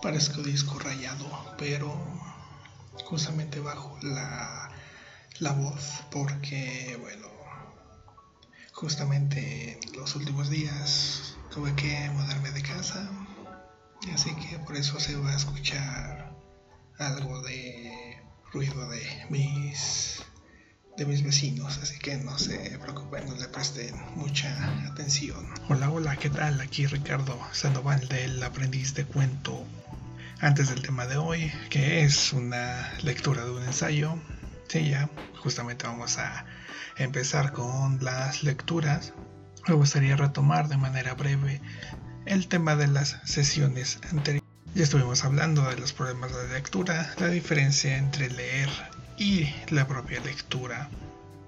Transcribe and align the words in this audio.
parezco 0.00 0.42
disco 0.42 0.78
rayado, 0.78 1.26
pero 1.58 1.92
justamente 3.04 3.60
bajo 3.60 3.98
la, 4.02 4.70
la 5.38 5.52
voz 5.52 6.02
porque, 6.10 6.96
bueno, 7.00 7.28
justamente 8.72 9.78
los 9.94 10.16
últimos 10.16 10.48
días 10.48 11.36
tuve 11.52 11.74
que 11.74 12.08
mudarme 12.10 12.50
de 12.52 12.62
casa, 12.62 13.10
así 14.14 14.34
que 14.36 14.58
por 14.60 14.76
eso 14.76 14.98
se 14.98 15.16
va 15.16 15.30
a 15.30 15.36
escuchar 15.36 16.34
algo 16.98 17.42
de 17.42 18.22
ruido 18.52 18.88
de 18.88 19.26
mis 19.28 20.22
de 21.00 21.06
mis 21.06 21.22
vecinos, 21.22 21.78
así 21.82 21.98
que 21.98 22.18
no 22.18 22.38
se 22.38 22.78
preocupen, 22.78 23.26
no 23.26 23.34
le 23.34 23.48
presten 23.48 23.94
mucha 24.16 24.54
atención. 24.86 25.46
Hola, 25.70 25.88
hola, 25.88 26.16
¿qué 26.16 26.28
tal? 26.28 26.60
Aquí 26.60 26.86
Ricardo 26.86 27.40
Sandoval 27.52 28.06
del 28.08 28.42
Aprendiz 28.42 28.92
de 28.92 29.06
Cuento. 29.06 29.64
Antes 30.40 30.68
del 30.68 30.82
tema 30.82 31.06
de 31.06 31.16
hoy, 31.16 31.50
que 31.70 32.04
es 32.04 32.34
una 32.34 32.92
lectura 33.02 33.46
de 33.46 33.50
un 33.50 33.62
ensayo, 33.62 34.18
sí, 34.68 34.90
ya 34.90 35.08
justamente 35.42 35.86
vamos 35.86 36.18
a 36.18 36.44
empezar 36.98 37.52
con 37.52 38.04
las 38.04 38.42
lecturas. 38.42 39.14
Me 39.68 39.74
gustaría 39.76 40.16
retomar 40.16 40.68
de 40.68 40.76
manera 40.76 41.14
breve 41.14 41.62
el 42.26 42.46
tema 42.46 42.76
de 42.76 42.88
las 42.88 43.16
sesiones 43.24 44.00
anteriores. 44.10 44.46
Ya 44.74 44.82
estuvimos 44.82 45.24
hablando 45.24 45.66
de 45.66 45.78
los 45.78 45.94
problemas 45.94 46.36
de 46.36 46.52
lectura, 46.52 47.14
la 47.18 47.28
diferencia 47.28 47.96
entre 47.96 48.28
leer 48.28 48.68
y 49.20 49.54
la 49.68 49.86
propia 49.86 50.18
lectura. 50.20 50.88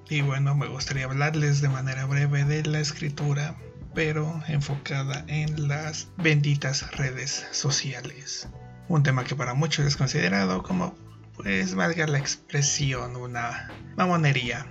Y 0.09 0.21
bueno, 0.21 0.55
me 0.55 0.69
gustaría 0.69 1.07
hablarles 1.07 1.63
de 1.63 1.71
manera 1.71 2.05
breve 2.05 2.45
de 2.45 2.63
la 2.65 2.81
escritura, 2.81 3.57
pero 3.95 4.43
enfocada 4.47 5.25
en 5.27 5.69
las 5.69 6.09
benditas 6.19 6.95
redes 6.99 7.47
sociales. 7.51 8.47
Un 8.89 9.03
tema 9.03 9.25
que 9.25 9.35
para 9.35 9.55
muchos 9.55 9.87
es 9.87 9.97
considerado 9.97 10.63
como, 10.63 10.95
pues 11.35 11.75
valga 11.75 12.07
la 12.07 12.19
expresión, 12.19 13.17
una 13.17 13.71
mamonería. 13.97 14.67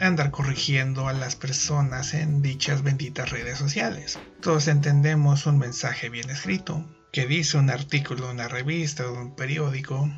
Andar 0.00 0.32
corrigiendo 0.32 1.06
a 1.06 1.12
las 1.12 1.36
personas 1.36 2.14
en 2.14 2.42
dichas 2.42 2.82
benditas 2.82 3.30
redes 3.30 3.58
sociales. 3.58 4.18
Todos 4.42 4.66
entendemos 4.66 5.46
un 5.46 5.58
mensaje 5.58 6.08
bien 6.08 6.30
escrito, 6.30 6.84
que 7.12 7.26
dice 7.26 7.58
un 7.58 7.70
artículo 7.70 8.28
una 8.28 8.48
revista 8.48 9.08
o 9.08 9.20
un 9.20 9.36
periódico, 9.36 10.10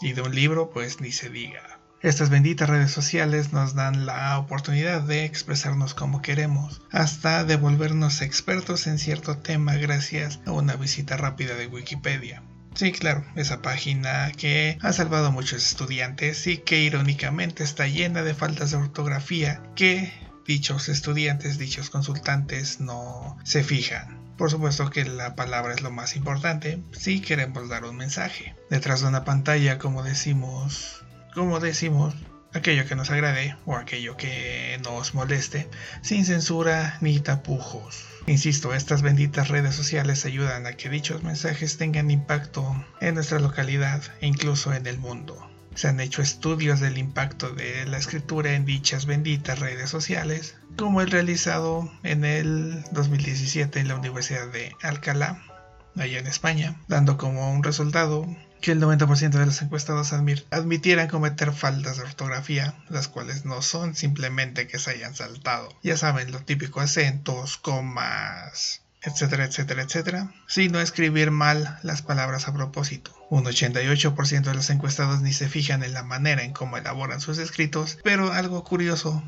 y 0.00 0.12
de 0.12 0.22
un 0.22 0.34
libro, 0.34 0.70
pues 0.70 1.00
ni 1.00 1.12
se 1.12 1.30
diga. 1.30 1.78
Estas 2.04 2.28
benditas 2.28 2.68
redes 2.68 2.90
sociales 2.90 3.54
nos 3.54 3.74
dan 3.74 4.04
la 4.04 4.38
oportunidad 4.38 5.00
de 5.00 5.24
expresarnos 5.24 5.94
como 5.94 6.20
queremos, 6.20 6.82
hasta 6.90 7.44
de 7.44 7.56
volvernos 7.56 8.20
expertos 8.20 8.86
en 8.86 8.98
cierto 8.98 9.38
tema 9.38 9.76
gracias 9.76 10.38
a 10.44 10.52
una 10.52 10.76
visita 10.76 11.16
rápida 11.16 11.54
de 11.54 11.66
Wikipedia. 11.66 12.42
Sí, 12.74 12.92
claro, 12.92 13.24
esa 13.36 13.62
página 13.62 14.32
que 14.36 14.76
ha 14.82 14.92
salvado 14.92 15.28
a 15.28 15.30
muchos 15.30 15.64
estudiantes 15.64 16.46
y 16.46 16.58
que 16.58 16.80
irónicamente 16.80 17.64
está 17.64 17.86
llena 17.86 18.22
de 18.22 18.34
faltas 18.34 18.72
de 18.72 18.76
ortografía 18.76 19.62
que 19.74 20.12
dichos 20.46 20.90
estudiantes, 20.90 21.56
dichos 21.56 21.88
consultantes 21.88 22.80
no 22.80 23.38
se 23.44 23.64
fijan. 23.64 24.23
Por 24.36 24.50
supuesto 24.50 24.90
que 24.90 25.04
la 25.04 25.36
palabra 25.36 25.74
es 25.74 25.82
lo 25.82 25.90
más 25.90 26.16
importante 26.16 26.82
si 26.92 27.20
queremos 27.20 27.68
dar 27.68 27.84
un 27.84 27.96
mensaje. 27.96 28.54
Detrás 28.70 29.00
de 29.00 29.08
una 29.08 29.24
pantalla, 29.24 29.78
como 29.78 30.02
decimos, 30.02 31.04
como 31.34 31.60
decimos, 31.60 32.14
aquello 32.52 32.86
que 32.86 32.96
nos 32.96 33.10
agrade 33.10 33.56
o 33.66 33.76
aquello 33.76 34.16
que 34.16 34.78
nos 34.82 35.14
moleste, 35.14 35.68
sin 36.02 36.24
censura 36.24 36.98
ni 37.00 37.20
tapujos. 37.20 38.06
Insisto, 38.26 38.74
estas 38.74 39.02
benditas 39.02 39.48
redes 39.48 39.74
sociales 39.74 40.24
ayudan 40.24 40.66
a 40.66 40.72
que 40.72 40.88
dichos 40.88 41.22
mensajes 41.22 41.76
tengan 41.76 42.10
impacto 42.10 42.84
en 43.00 43.14
nuestra 43.14 43.38
localidad 43.38 44.02
e 44.20 44.26
incluso 44.26 44.72
en 44.72 44.86
el 44.86 44.98
mundo. 44.98 45.53
Se 45.74 45.88
han 45.88 46.00
hecho 46.00 46.22
estudios 46.22 46.80
del 46.80 46.98
impacto 46.98 47.50
de 47.50 47.84
la 47.86 47.98
escritura 47.98 48.52
en 48.52 48.64
dichas 48.64 49.06
benditas 49.06 49.58
redes 49.58 49.90
sociales, 49.90 50.56
como 50.76 51.00
el 51.00 51.10
realizado 51.10 51.90
en 52.02 52.24
el 52.24 52.84
2017 52.92 53.80
en 53.80 53.88
la 53.88 53.96
Universidad 53.96 54.48
de 54.48 54.72
Alcalá, 54.82 55.42
allá 55.96 56.18
en 56.18 56.26
España, 56.26 56.76
dando 56.88 57.16
como 57.16 57.52
un 57.52 57.62
resultado 57.62 58.26
que 58.60 58.72
el 58.72 58.80
90% 58.80 59.30
de 59.30 59.44
los 59.44 59.60
encuestados 59.60 60.14
admitieran 60.14 61.08
cometer 61.08 61.52
faltas 61.52 61.98
de 61.98 62.04
ortografía, 62.04 62.74
las 62.88 63.08
cuales 63.08 63.44
no 63.44 63.60
son 63.60 63.94
simplemente 63.94 64.66
que 64.66 64.78
se 64.78 64.92
hayan 64.92 65.14
saltado. 65.14 65.68
Ya 65.82 65.98
saben, 65.98 66.32
lo 66.32 66.40
típico 66.40 66.80
acentos, 66.80 67.58
comas, 67.58 68.83
etcétera, 69.04 69.44
etcétera, 69.44 69.82
etcétera, 69.82 70.34
sino 70.46 70.80
escribir 70.80 71.30
mal 71.30 71.78
las 71.82 72.02
palabras 72.02 72.48
a 72.48 72.54
propósito. 72.54 73.12
Un 73.30 73.44
88% 73.44 74.42
de 74.42 74.54
los 74.54 74.70
encuestados 74.70 75.20
ni 75.20 75.32
se 75.32 75.48
fijan 75.48 75.82
en 75.82 75.92
la 75.92 76.02
manera 76.02 76.42
en 76.42 76.52
cómo 76.52 76.76
elaboran 76.76 77.20
sus 77.20 77.38
escritos, 77.38 77.98
pero 78.02 78.32
algo 78.32 78.64
curioso 78.64 79.22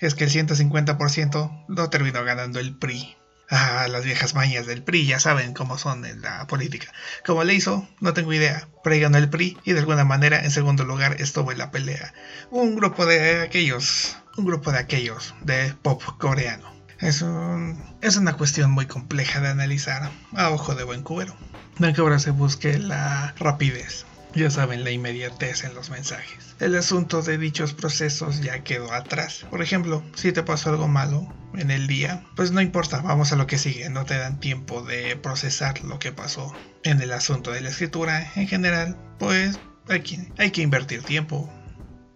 es 0.00 0.14
que 0.14 0.24
el 0.24 0.30
150% 0.30 1.64
no 1.68 1.90
terminó 1.90 2.24
ganando 2.24 2.58
el 2.58 2.76
PRI. 2.76 3.16
Ah, 3.52 3.88
las 3.88 4.04
viejas 4.04 4.34
mañas 4.34 4.66
del 4.66 4.84
PRI 4.84 5.06
ya 5.06 5.18
saben 5.18 5.54
cómo 5.54 5.76
son 5.76 6.04
en 6.04 6.22
la 6.22 6.46
política. 6.46 6.92
Como 7.26 7.42
le 7.42 7.54
hizo, 7.54 7.88
no 8.00 8.14
tengo 8.14 8.32
idea, 8.32 8.68
pero 8.84 9.00
ganó 9.00 9.18
el 9.18 9.28
PRI 9.28 9.58
y 9.64 9.72
de 9.72 9.80
alguna 9.80 10.04
manera 10.04 10.42
en 10.42 10.52
segundo 10.52 10.84
lugar 10.84 11.20
estuvo 11.20 11.50
en 11.50 11.58
la 11.58 11.72
pelea. 11.72 12.14
Un 12.50 12.76
grupo 12.76 13.06
de 13.06 13.42
aquellos, 13.42 14.16
un 14.36 14.44
grupo 14.44 14.70
de 14.70 14.78
aquellos 14.78 15.34
de 15.42 15.74
pop 15.82 16.00
coreano. 16.18 16.79
Es, 17.00 17.22
una 17.22 18.36
cuestión 18.36 18.70
muy 18.70 18.86
compleja 18.86 19.40
de 19.40 19.48
analizar 19.48 20.10
a 20.36 20.50
ojo 20.50 20.74
de 20.74 20.84
buen 20.84 21.02
cubero. 21.02 21.34
No 21.78 21.92
que 21.94 22.00
ahora 22.00 22.18
se 22.18 22.30
busque 22.30 22.78
la 22.78 23.34
rapidez. 23.38 24.04
Ya 24.34 24.50
saben, 24.50 24.84
la 24.84 24.90
inmediatez 24.90 25.64
en 25.64 25.74
los 25.74 25.90
mensajes. 25.90 26.54
El 26.60 26.76
asunto 26.76 27.22
de 27.22 27.38
dichos 27.38 27.72
procesos 27.72 28.42
ya 28.42 28.62
quedó 28.62 28.92
atrás. 28.92 29.46
Por 29.50 29.62
ejemplo, 29.62 30.04
si 30.14 30.30
te 30.30 30.42
pasó 30.42 30.70
algo 30.70 30.88
malo 30.88 31.26
en 31.54 31.70
el 31.70 31.86
día, 31.86 32.22
pues 32.36 32.52
no 32.52 32.60
importa, 32.60 33.00
vamos 33.00 33.32
a 33.32 33.36
lo 33.36 33.46
que 33.46 33.58
sigue. 33.58 33.88
No 33.88 34.04
te 34.04 34.18
dan 34.18 34.38
tiempo 34.38 34.82
de 34.82 35.16
procesar 35.16 35.82
lo 35.82 35.98
que 35.98 36.12
pasó. 36.12 36.54
En 36.84 37.00
el 37.00 37.12
asunto 37.12 37.50
de 37.50 37.62
la 37.62 37.70
escritura 37.70 38.30
en 38.36 38.46
general, 38.46 38.96
pues 39.18 39.58
hay 39.88 40.02
que 40.02 40.62
invertir 40.62 41.02
tiempo, 41.02 41.52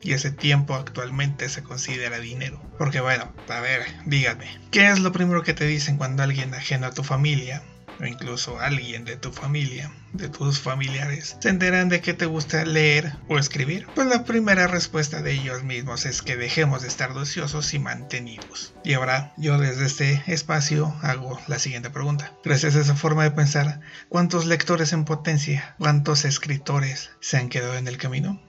y 0.05 0.13
ese 0.13 0.31
tiempo 0.31 0.75
actualmente 0.75 1.49
se 1.49 1.63
considera 1.63 2.19
dinero. 2.19 2.63
Porque 2.79 3.01
bueno, 3.01 3.33
a 3.49 3.61
ver, 3.61 3.83
dígame, 4.05 4.47
¿qué 4.71 4.89
es 4.89 5.01
lo 5.01 5.11
primero 5.11 5.43
que 5.43 5.55
te 5.55 5.67
dicen 5.67 5.97
cuando 5.97 6.23
alguien 6.23 6.55
ajeno 6.55 6.87
a 6.87 6.93
tu 6.93 7.03
familia 7.03 7.63
o 8.01 8.05
incluso 8.05 8.61
alguien 8.61 9.05
de 9.05 9.17
tu 9.17 9.33
familia, 9.33 9.91
de 10.13 10.29
tus 10.29 10.61
familiares, 10.61 11.37
se 11.41 11.49
enteran 11.49 11.89
de 11.89 12.01
que 12.01 12.13
te 12.13 12.27
gusta 12.27 12.65
leer 12.67 13.15
o 13.29 13.39
escribir? 13.39 13.87
Pues 13.95 14.07
la 14.07 14.25
primera 14.25 14.67
respuesta 14.67 15.23
de 15.23 15.33
ellos 15.33 15.63
mismos 15.63 16.05
es 16.05 16.21
que 16.21 16.37
dejemos 16.37 16.83
de 16.83 16.89
estar 16.89 17.13
ociosos 17.13 17.73
y 17.73 17.79
mantenidos. 17.79 18.75
Y 18.85 18.95
ahora 18.95 19.33
yo 19.39 19.59
desde 19.59 19.87
este 19.87 20.23
espacio 20.27 20.95
hago 21.03 21.41
la 21.47 21.59
siguiente 21.59 21.89
pregunta. 21.89 22.33
Gracias 22.45 22.77
a 22.77 22.81
esa 22.81 22.95
forma 22.95 23.23
de 23.23 23.31
pensar, 23.31 23.81
¿cuántos 24.11 24.45
lectores 24.45 24.93
en 24.93 25.05
potencia, 25.07 25.75
cuántos 25.79 26.27
escritores 26.27 27.11
se 27.21 27.39
han 27.39 27.49
quedado 27.49 27.77
en 27.77 27.89
el 27.89 27.97
camino? 27.97 28.43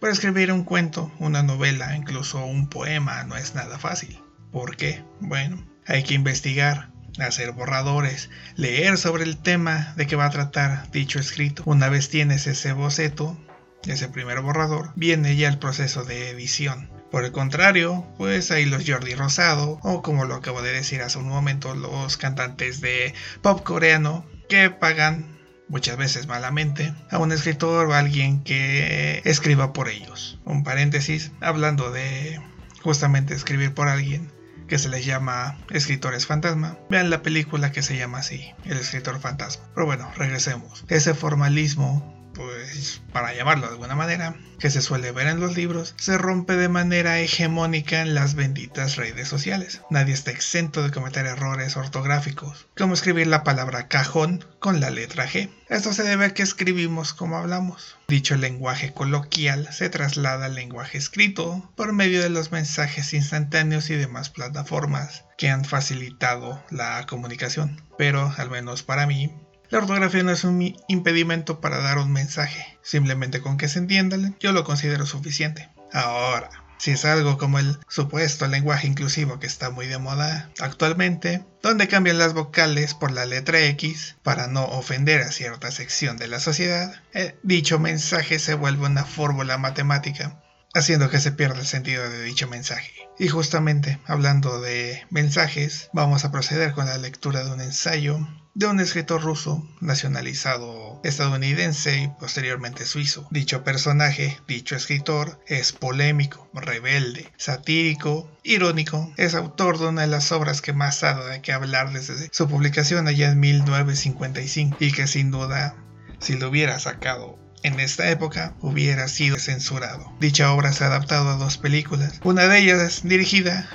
Para 0.00 0.12
escribir 0.12 0.52
un 0.52 0.64
cuento, 0.64 1.10
una 1.18 1.42
novela, 1.42 1.96
incluso 1.96 2.44
un 2.44 2.68
poema 2.68 3.24
no 3.24 3.36
es 3.36 3.54
nada 3.54 3.78
fácil. 3.78 4.20
¿Por 4.52 4.76
qué? 4.76 5.02
Bueno, 5.20 5.64
hay 5.86 6.02
que 6.02 6.14
investigar, 6.14 6.90
hacer 7.18 7.52
borradores, 7.52 8.30
leer 8.56 8.98
sobre 8.98 9.24
el 9.24 9.38
tema 9.38 9.94
de 9.96 10.06
que 10.06 10.16
va 10.16 10.26
a 10.26 10.30
tratar 10.30 10.90
dicho 10.90 11.18
escrito. 11.18 11.62
Una 11.66 11.88
vez 11.88 12.10
tienes 12.10 12.46
ese 12.46 12.72
boceto, 12.72 13.38
ese 13.86 14.08
primer 14.08 14.40
borrador, 14.40 14.92
viene 14.96 15.36
ya 15.36 15.48
el 15.48 15.58
proceso 15.58 16.04
de 16.04 16.30
edición. 16.30 16.90
Por 17.10 17.24
el 17.24 17.32
contrario, 17.32 18.06
pues 18.18 18.50
hay 18.50 18.64
los 18.64 18.84
Jordi 18.86 19.14
Rosado, 19.14 19.78
o 19.82 20.02
como 20.02 20.24
lo 20.24 20.34
acabo 20.34 20.62
de 20.62 20.72
decir 20.72 21.00
hace 21.02 21.18
un 21.18 21.28
momento, 21.28 21.74
los 21.74 22.16
cantantes 22.16 22.80
de 22.80 23.14
pop 23.40 23.62
coreano 23.62 24.26
que 24.48 24.70
pagan 24.70 25.33
muchas 25.68 25.96
veces 25.96 26.26
malamente, 26.26 26.94
a 27.10 27.18
un 27.18 27.32
escritor 27.32 27.86
o 27.86 27.94
a 27.94 27.98
alguien 27.98 28.42
que 28.42 29.22
escriba 29.24 29.72
por 29.72 29.88
ellos. 29.88 30.38
Un 30.44 30.64
paréntesis, 30.64 31.32
hablando 31.40 31.90
de 31.90 32.40
justamente 32.82 33.34
escribir 33.34 33.72
por 33.74 33.88
alguien 33.88 34.30
que 34.68 34.78
se 34.78 34.88
les 34.88 35.04
llama 35.04 35.58
escritores 35.70 36.26
fantasma. 36.26 36.78
Vean 36.88 37.10
la 37.10 37.22
película 37.22 37.72
que 37.72 37.82
se 37.82 37.96
llama 37.96 38.18
así, 38.18 38.52
El 38.64 38.78
escritor 38.78 39.20
fantasma. 39.20 39.64
Pero 39.74 39.86
bueno, 39.86 40.10
regresemos. 40.16 40.84
Ese 40.88 41.14
formalismo 41.14 42.13
pues 42.34 43.00
para 43.12 43.34
llamarlo 43.34 43.66
de 43.66 43.72
alguna 43.72 43.94
manera, 43.94 44.36
que 44.58 44.70
se 44.70 44.82
suele 44.82 45.12
ver 45.12 45.26
en 45.26 45.40
los 45.40 45.56
libros, 45.56 45.94
se 45.96 46.18
rompe 46.18 46.56
de 46.56 46.68
manera 46.68 47.20
hegemónica 47.20 48.00
en 48.00 48.14
las 48.14 48.34
benditas 48.34 48.96
redes 48.96 49.28
sociales. 49.28 49.80
Nadie 49.90 50.14
está 50.14 50.30
exento 50.30 50.82
de 50.82 50.90
cometer 50.90 51.26
errores 51.26 51.76
ortográficos, 51.76 52.66
como 52.76 52.94
escribir 52.94 53.26
la 53.26 53.44
palabra 53.44 53.88
cajón 53.88 54.44
con 54.58 54.80
la 54.80 54.90
letra 54.90 55.28
G. 55.28 55.50
Esto 55.68 55.92
se 55.92 56.02
debe 56.02 56.26
a 56.26 56.34
que 56.34 56.42
escribimos 56.42 57.14
como 57.14 57.36
hablamos. 57.36 57.96
Dicho 58.08 58.36
lenguaje 58.36 58.92
coloquial 58.92 59.68
se 59.72 59.88
traslada 59.88 60.46
al 60.46 60.54
lenguaje 60.54 60.98
escrito 60.98 61.72
por 61.74 61.92
medio 61.92 62.22
de 62.22 62.30
los 62.30 62.52
mensajes 62.52 63.14
instantáneos 63.14 63.90
y 63.90 63.94
demás 63.94 64.30
plataformas 64.30 65.24
que 65.38 65.50
han 65.50 65.64
facilitado 65.64 66.62
la 66.70 67.04
comunicación. 67.06 67.82
Pero, 67.98 68.32
al 68.36 68.50
menos 68.50 68.82
para 68.82 69.06
mí, 69.06 69.32
La 69.70 69.78
ortografía 69.78 70.22
no 70.22 70.30
es 70.30 70.44
un 70.44 70.76
impedimento 70.88 71.60
para 71.60 71.78
dar 71.78 71.98
un 71.98 72.12
mensaje, 72.12 72.78
simplemente 72.82 73.40
con 73.40 73.56
que 73.56 73.68
se 73.68 73.78
entiendan, 73.78 74.36
yo 74.38 74.52
lo 74.52 74.64
considero 74.64 75.06
suficiente. 75.06 75.70
Ahora, 75.92 76.50
si 76.78 76.90
es 76.90 77.04
algo 77.04 77.38
como 77.38 77.58
el 77.58 77.78
supuesto 77.88 78.46
lenguaje 78.46 78.86
inclusivo 78.86 79.38
que 79.38 79.46
está 79.46 79.70
muy 79.70 79.86
de 79.86 79.98
moda 79.98 80.50
actualmente, 80.60 81.44
donde 81.62 81.88
cambian 81.88 82.18
las 82.18 82.34
vocales 82.34 82.94
por 82.94 83.10
la 83.10 83.24
letra 83.24 83.60
X 83.60 84.16
para 84.22 84.48
no 84.48 84.64
ofender 84.64 85.22
a 85.22 85.32
cierta 85.32 85.70
sección 85.70 86.18
de 86.18 86.28
la 86.28 86.40
sociedad, 86.40 87.00
eh, 87.14 87.38
dicho 87.42 87.78
mensaje 87.78 88.38
se 88.38 88.54
vuelve 88.54 88.86
una 88.86 89.04
fórmula 89.04 89.56
matemática, 89.56 90.42
haciendo 90.74 91.08
que 91.08 91.20
se 91.20 91.32
pierda 91.32 91.58
el 91.58 91.66
sentido 91.66 92.10
de 92.10 92.22
dicho 92.22 92.48
mensaje. 92.48 92.92
Y 93.18 93.28
justamente 93.28 93.98
hablando 94.04 94.60
de 94.60 95.06
mensajes, 95.10 95.88
vamos 95.92 96.24
a 96.24 96.32
proceder 96.32 96.72
con 96.72 96.86
la 96.86 96.98
lectura 96.98 97.44
de 97.44 97.52
un 97.52 97.60
ensayo 97.60 98.18
de 98.54 98.66
un 98.66 98.78
escritor 98.78 99.22
ruso 99.22 99.68
nacionalizado 99.80 101.00
estadounidense 101.02 101.98
y 101.98 102.08
posteriormente 102.08 102.86
suizo. 102.86 103.26
Dicho 103.30 103.64
personaje, 103.64 104.38
dicho 104.46 104.76
escritor, 104.76 105.40
es 105.46 105.72
polémico, 105.72 106.48
rebelde, 106.54 107.32
satírico, 107.36 108.30
irónico. 108.44 109.12
Es 109.16 109.34
autor 109.34 109.78
de 109.78 109.86
una 109.86 110.02
de 110.02 110.08
las 110.08 110.30
obras 110.30 110.62
que 110.62 110.72
más 110.72 111.02
ha 111.02 111.14
dado 111.14 111.26
de 111.26 111.42
que 111.42 111.52
hablar 111.52 111.92
desde 111.92 112.28
su 112.32 112.48
publicación 112.48 113.08
allá 113.08 113.32
en 113.32 113.40
1955 113.40 114.76
y 114.80 114.92
que 114.92 115.06
sin 115.06 115.30
duda, 115.30 115.76
si 116.20 116.34
lo 116.34 116.48
hubiera 116.48 116.78
sacado 116.78 117.38
en 117.64 117.80
esta 117.80 118.10
época 118.10 118.54
hubiera 118.60 119.08
sido 119.08 119.38
censurado. 119.38 120.12
Dicha 120.20 120.52
obra 120.52 120.72
se 120.72 120.84
ha 120.84 120.88
adaptado 120.88 121.30
a 121.30 121.36
dos 121.36 121.58
películas, 121.58 122.20
una 122.22 122.46
de 122.46 122.58
ellas 122.58 123.00
dirigida 123.02 123.68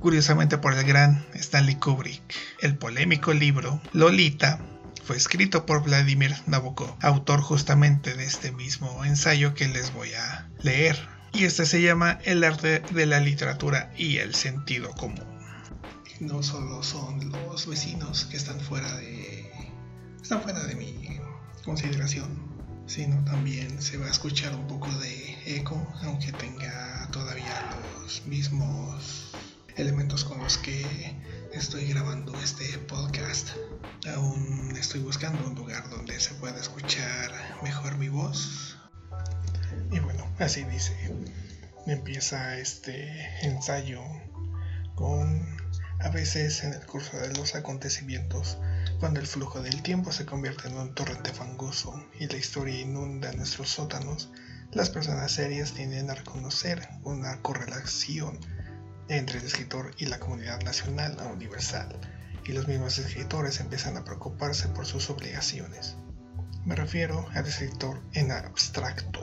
curiosamente 0.00 0.58
por 0.58 0.74
el 0.74 0.84
gran 0.84 1.26
Stanley 1.34 1.76
Kubrick. 1.76 2.22
El 2.60 2.76
polémico 2.76 3.32
libro 3.32 3.80
Lolita 3.92 4.60
fue 5.04 5.16
escrito 5.16 5.66
por 5.66 5.84
Vladimir 5.84 6.34
Nabokov, 6.46 6.96
autor 7.00 7.40
justamente 7.40 8.14
de 8.14 8.24
este 8.24 8.50
mismo 8.50 9.04
ensayo 9.04 9.54
que 9.54 9.68
les 9.68 9.92
voy 9.94 10.12
a 10.14 10.48
leer. 10.62 10.98
Y 11.32 11.44
este 11.44 11.66
se 11.66 11.82
llama 11.82 12.18
El 12.24 12.42
arte 12.42 12.80
de 12.90 13.06
la 13.06 13.20
literatura 13.20 13.92
y 13.96 14.16
el 14.16 14.34
sentido 14.34 14.90
común. 14.92 15.24
No 16.18 16.42
solo 16.42 16.82
son 16.82 17.30
los 17.30 17.66
vecinos 17.66 18.24
que 18.24 18.36
están 18.36 18.58
fuera 18.60 18.92
de 18.96 19.50
están 20.20 20.42
fuera 20.42 20.64
de 20.64 20.74
mi 20.74 21.20
consideración, 21.64 22.28
sino 22.86 23.22
también 23.24 23.80
se 23.80 23.98
va 23.98 24.06
a 24.06 24.10
escuchar 24.10 24.56
un 24.56 24.66
poco 24.66 24.90
de 24.98 25.36
eco, 25.56 25.86
aunque 26.02 26.32
tenga 26.32 27.06
todavía 27.12 27.70
los 28.00 28.26
mismos 28.26 29.30
elementos 29.76 30.24
con 30.24 30.38
los 30.38 30.58
que 30.58 31.14
estoy 31.52 31.86
grabando 31.86 32.34
este 32.40 32.66
podcast. 32.78 33.50
Aún 34.14 34.74
estoy 34.78 35.00
buscando 35.00 35.46
un 35.46 35.54
lugar 35.54 35.88
donde 35.90 36.18
se 36.18 36.34
pueda 36.34 36.58
escuchar 36.58 37.32
mejor 37.62 37.98
mi 37.98 38.08
voz. 38.08 38.78
Y 39.90 39.98
bueno, 39.98 40.26
así 40.38 40.64
dice. 40.64 40.96
Empieza 41.86 42.58
este 42.58 43.46
ensayo 43.46 44.02
con 44.94 45.56
a 46.00 46.08
veces 46.10 46.64
en 46.64 46.72
el 46.72 46.84
curso 46.86 47.16
de 47.16 47.34
los 47.34 47.54
acontecimientos, 47.54 48.58
cuando 48.98 49.20
el 49.20 49.26
flujo 49.26 49.62
del 49.62 49.82
tiempo 49.82 50.12
se 50.12 50.26
convierte 50.26 50.68
en 50.68 50.76
un 50.76 50.94
torrente 50.94 51.32
fangoso 51.32 52.04
y 52.18 52.26
la 52.26 52.36
historia 52.36 52.80
inunda 52.80 53.32
nuestros 53.32 53.70
sótanos, 53.70 54.30
las 54.72 54.90
personas 54.90 55.32
serias 55.32 55.72
tienden 55.72 56.10
a 56.10 56.14
reconocer 56.14 56.88
una 57.02 57.40
correlación 57.40 58.38
entre 59.08 59.38
el 59.38 59.44
escritor 59.44 59.92
y 59.98 60.06
la 60.06 60.18
comunidad 60.18 60.60
nacional 60.62 61.16
o 61.20 61.32
universal, 61.32 61.98
y 62.44 62.52
los 62.52 62.68
mismos 62.68 62.98
escritores 62.98 63.60
empiezan 63.60 63.96
a 63.96 64.04
preocuparse 64.04 64.68
por 64.68 64.86
sus 64.86 65.10
obligaciones. 65.10 65.96
Me 66.64 66.74
refiero 66.74 67.26
al 67.34 67.46
escritor 67.46 68.00
en 68.12 68.32
abstracto, 68.32 69.20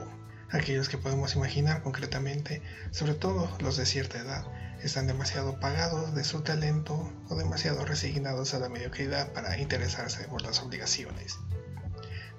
aquellos 0.50 0.88
que 0.88 0.98
podemos 0.98 1.36
imaginar 1.36 1.82
concretamente, 1.82 2.62
sobre 2.92 3.14
todo 3.14 3.50
los 3.60 3.78
de 3.78 3.86
cierta 3.86 4.20
edad, 4.20 4.46
están 4.82 5.08
demasiado 5.08 5.60
pagados 5.60 6.14
de 6.14 6.24
su 6.24 6.42
talento 6.42 7.12
o 7.30 7.36
demasiado 7.36 7.86
resignados 7.86 8.54
a 8.54 8.60
la 8.60 8.70
mediocridad 8.70 9.32
para 9.34 9.58
interesarse 9.58 10.28
por 10.28 10.42
las 10.42 10.62
obligaciones. 10.62 11.38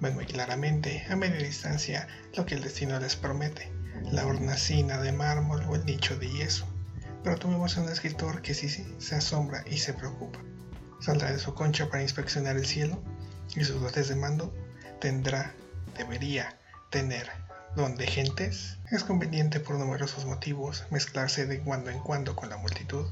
Ven 0.01 0.15
muy 0.15 0.27
claramente, 0.27 1.07
a 1.09 1.17
media 1.17 1.39
distancia, 1.39 2.09
lo 2.35 2.45
que 2.45 2.55
el 2.55 2.63
destino 2.63 2.99
les 3.01 3.17
promete, 3.17 3.73
la 4.11 4.27
hornacina 4.27 5.01
de 5.01 5.13
mármol 5.13 5.63
o 5.69 5.77
el 5.77 5.87
nicho 5.87 6.17
de 6.19 6.31
yeso 6.31 6.67
pero 7.25 7.37
tuvimos 7.39 7.77
a 7.77 7.81
un 7.81 7.89
escritor 7.89 8.43
que 8.43 8.55
sí, 8.55 8.69
sí 8.69 8.87
se 8.99 9.17
asombra 9.17 9.65
y 9.67 9.79
se 9.79 9.95
preocupa. 9.95 10.39
Saldrá 11.01 11.33
de 11.33 11.39
su 11.39 11.55
concha 11.55 11.89
para 11.89 12.03
inspeccionar 12.03 12.57
el 12.57 12.67
cielo 12.67 13.03
y 13.57 13.65
sus 13.65 13.81
dotes 13.81 14.09
de 14.09 14.15
mando 14.15 14.55
tendrá, 15.01 15.55
debería 15.97 16.59
tener 16.91 17.31
donde 17.77 18.07
gentes. 18.07 18.79
Es 18.91 19.03
conveniente 19.03 19.59
por 19.59 19.77
numerosos 19.77 20.27
motivos 20.27 20.85
mezclarse 20.91 21.47
de 21.47 21.61
cuando 21.61 21.91
en 21.91 21.99
cuando 21.99 22.37
con 22.37 22.51
la 22.51 22.57
multitud 22.57 23.07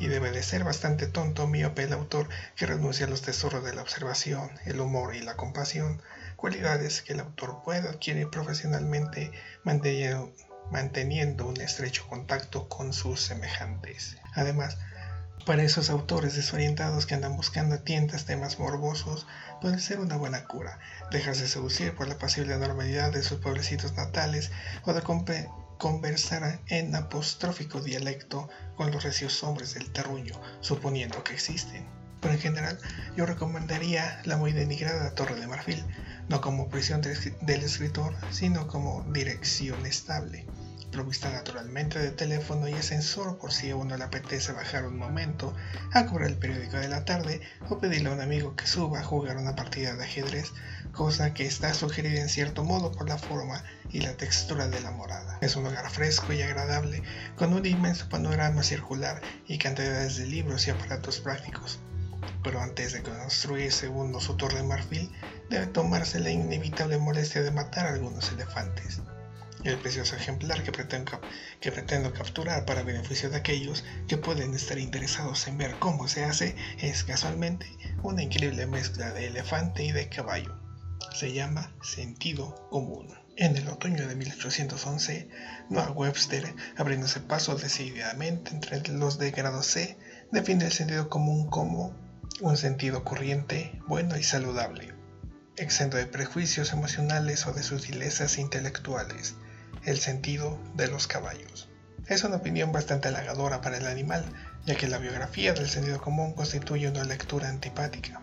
y 0.00 0.08
debe 0.08 0.30
de 0.30 0.42
ser 0.42 0.64
bastante 0.64 1.06
tonto 1.06 1.46
miope 1.46 1.84
el 1.84 1.92
autor 1.92 2.28
que 2.56 2.66
renuncia 2.66 3.06
a 3.06 3.08
los 3.08 3.22
tesoros 3.22 3.64
de 3.64 3.74
la 3.74 3.82
observación, 3.82 4.50
el 4.64 4.80
humor 4.80 5.14
y 5.14 5.20
la 5.20 5.36
compasión, 5.36 6.02
cualidades 6.36 7.02
que 7.02 7.12
el 7.12 7.20
autor 7.20 7.62
puede 7.64 7.88
adquirir 7.88 8.28
profesionalmente 8.30 9.30
manteniendo 9.62 10.32
manteniendo 10.70 11.46
un 11.46 11.60
estrecho 11.60 12.06
contacto 12.06 12.68
con 12.68 12.92
sus 12.92 13.20
semejantes. 13.20 14.16
Además, 14.34 14.78
para 15.46 15.62
esos 15.62 15.88
autores 15.88 16.36
desorientados 16.36 17.06
que 17.06 17.14
andan 17.14 17.36
buscando 17.36 17.80
tientas 17.80 18.26
temas 18.26 18.58
morbosos, 18.58 19.26
puede 19.62 19.78
ser 19.78 19.98
una 19.98 20.16
buena 20.16 20.44
cura 20.44 20.78
dejarse 21.10 21.48
seducir 21.48 21.94
por 21.94 22.06
la 22.06 22.18
pasible 22.18 22.58
normalidad 22.58 23.12
de 23.12 23.22
sus 23.22 23.38
pueblecitos 23.38 23.94
natales 23.94 24.50
o 24.84 24.92
de 24.92 25.02
conversar 25.78 26.60
en 26.66 26.94
apostrófico 26.94 27.80
dialecto 27.80 28.48
con 28.76 28.90
los 28.90 29.04
recios 29.04 29.42
hombres 29.42 29.72
del 29.74 29.90
terruño, 29.90 30.38
suponiendo 30.60 31.24
que 31.24 31.32
existen. 31.32 31.86
Pero 32.20 32.34
en 32.34 32.40
general, 32.40 32.78
yo 33.16 33.24
recomendaría 33.24 34.20
la 34.24 34.36
muy 34.36 34.52
denigrada 34.52 35.14
Torre 35.14 35.40
de 35.40 35.46
Marfil, 35.46 35.84
no 36.28 36.40
como 36.40 36.68
prisión 36.68 37.00
del 37.00 37.62
escritor, 37.62 38.14
sino 38.30 38.66
como 38.66 39.04
dirección 39.12 39.86
estable 39.86 40.46
provista 40.90 41.30
naturalmente 41.30 41.98
de 41.98 42.10
teléfono 42.10 42.68
y 42.68 42.72
ascensor 42.72 43.38
por 43.38 43.52
si 43.52 43.70
a 43.70 43.76
uno 43.76 43.96
le 43.96 44.04
apetece 44.04 44.52
bajar 44.52 44.86
un 44.86 44.96
momento 44.96 45.54
a 45.92 46.06
cobrar 46.06 46.28
el 46.28 46.36
periódico 46.36 46.76
de 46.76 46.88
la 46.88 47.04
tarde 47.04 47.40
o 47.68 47.78
pedirle 47.78 48.08
a 48.08 48.12
un 48.12 48.20
amigo 48.20 48.56
que 48.56 48.66
suba 48.66 49.00
a 49.00 49.04
jugar 49.04 49.36
una 49.36 49.54
partida 49.54 49.94
de 49.94 50.04
ajedrez, 50.04 50.52
cosa 50.92 51.34
que 51.34 51.46
está 51.46 51.74
sugerida 51.74 52.20
en 52.20 52.28
cierto 52.28 52.64
modo 52.64 52.92
por 52.92 53.08
la 53.08 53.18
forma 53.18 53.62
y 53.90 54.00
la 54.00 54.16
textura 54.16 54.68
de 54.68 54.80
la 54.80 54.90
morada. 54.90 55.38
Es 55.40 55.56
un 55.56 55.64
lugar 55.64 55.88
fresco 55.90 56.32
y 56.32 56.42
agradable, 56.42 57.02
con 57.36 57.52
un 57.52 57.66
inmenso 57.66 58.08
panorama 58.08 58.62
circular 58.62 59.20
y 59.46 59.58
cantidades 59.58 60.16
de 60.16 60.26
libros 60.26 60.66
y 60.66 60.70
aparatos 60.70 61.20
prácticos. 61.20 61.78
Pero 62.42 62.60
antes 62.60 62.92
de 62.92 63.02
construir 63.02 63.72
segundo 63.72 64.20
su 64.20 64.36
torre 64.36 64.58
de 64.58 64.62
marfil, 64.62 65.12
debe 65.50 65.66
tomarse 65.66 66.20
la 66.20 66.30
inevitable 66.30 66.98
molestia 66.98 67.42
de 67.42 67.50
matar 67.50 67.86
a 67.86 67.94
algunos 67.94 68.30
elefantes 68.32 69.00
el 69.64 69.76
precioso 69.78 70.14
ejemplar 70.16 70.62
que 70.62 70.72
pretendo, 70.72 71.20
que 71.60 71.72
pretendo 71.72 72.12
capturar 72.12 72.64
para 72.64 72.82
beneficio 72.82 73.28
de 73.30 73.38
aquellos 73.38 73.84
que 74.06 74.16
pueden 74.16 74.54
estar 74.54 74.78
interesados 74.78 75.46
en 75.48 75.58
ver 75.58 75.78
cómo 75.78 76.08
se 76.08 76.24
hace 76.24 76.54
es 76.78 77.04
casualmente 77.04 77.66
una 78.02 78.22
increíble 78.22 78.66
mezcla 78.66 79.12
de 79.12 79.26
elefante 79.26 79.84
y 79.84 79.92
de 79.92 80.08
caballo. 80.08 80.54
Se 81.12 81.32
llama 81.32 81.72
sentido 81.82 82.68
común. 82.70 83.12
En 83.36 83.56
el 83.56 83.68
otoño 83.68 84.06
de 84.08 84.16
1811, 84.16 85.28
Noah 85.70 85.92
Webster, 85.92 86.54
abriéndose 86.76 87.20
paso 87.20 87.54
decididamente 87.54 88.50
entre 88.50 88.80
los 88.88 89.18
de 89.18 89.30
grado 89.30 89.62
C, 89.62 89.96
define 90.32 90.66
el 90.66 90.72
sentido 90.72 91.08
común 91.08 91.48
como 91.48 91.94
un 92.40 92.56
sentido 92.56 93.02
corriente, 93.02 93.72
bueno 93.88 94.16
y 94.16 94.22
saludable, 94.22 94.94
exento 95.56 95.96
de 95.96 96.06
prejuicios 96.06 96.72
emocionales 96.72 97.46
o 97.46 97.52
de 97.52 97.64
sutilezas 97.64 98.38
intelectuales, 98.38 99.34
el 99.84 99.98
sentido 99.98 100.58
de 100.74 100.86
los 100.86 101.08
caballos. 101.08 101.68
Es 102.06 102.22
una 102.22 102.36
opinión 102.36 102.70
bastante 102.70 103.08
halagadora 103.08 103.60
para 103.60 103.78
el 103.78 103.86
animal, 103.86 104.24
ya 104.66 104.76
que 104.76 104.86
la 104.86 104.98
biografía 104.98 105.52
del 105.52 105.68
sentido 105.68 106.00
común 106.00 106.32
constituye 106.32 106.88
una 106.88 107.04
lectura 107.04 107.48
antipática. 107.48 108.22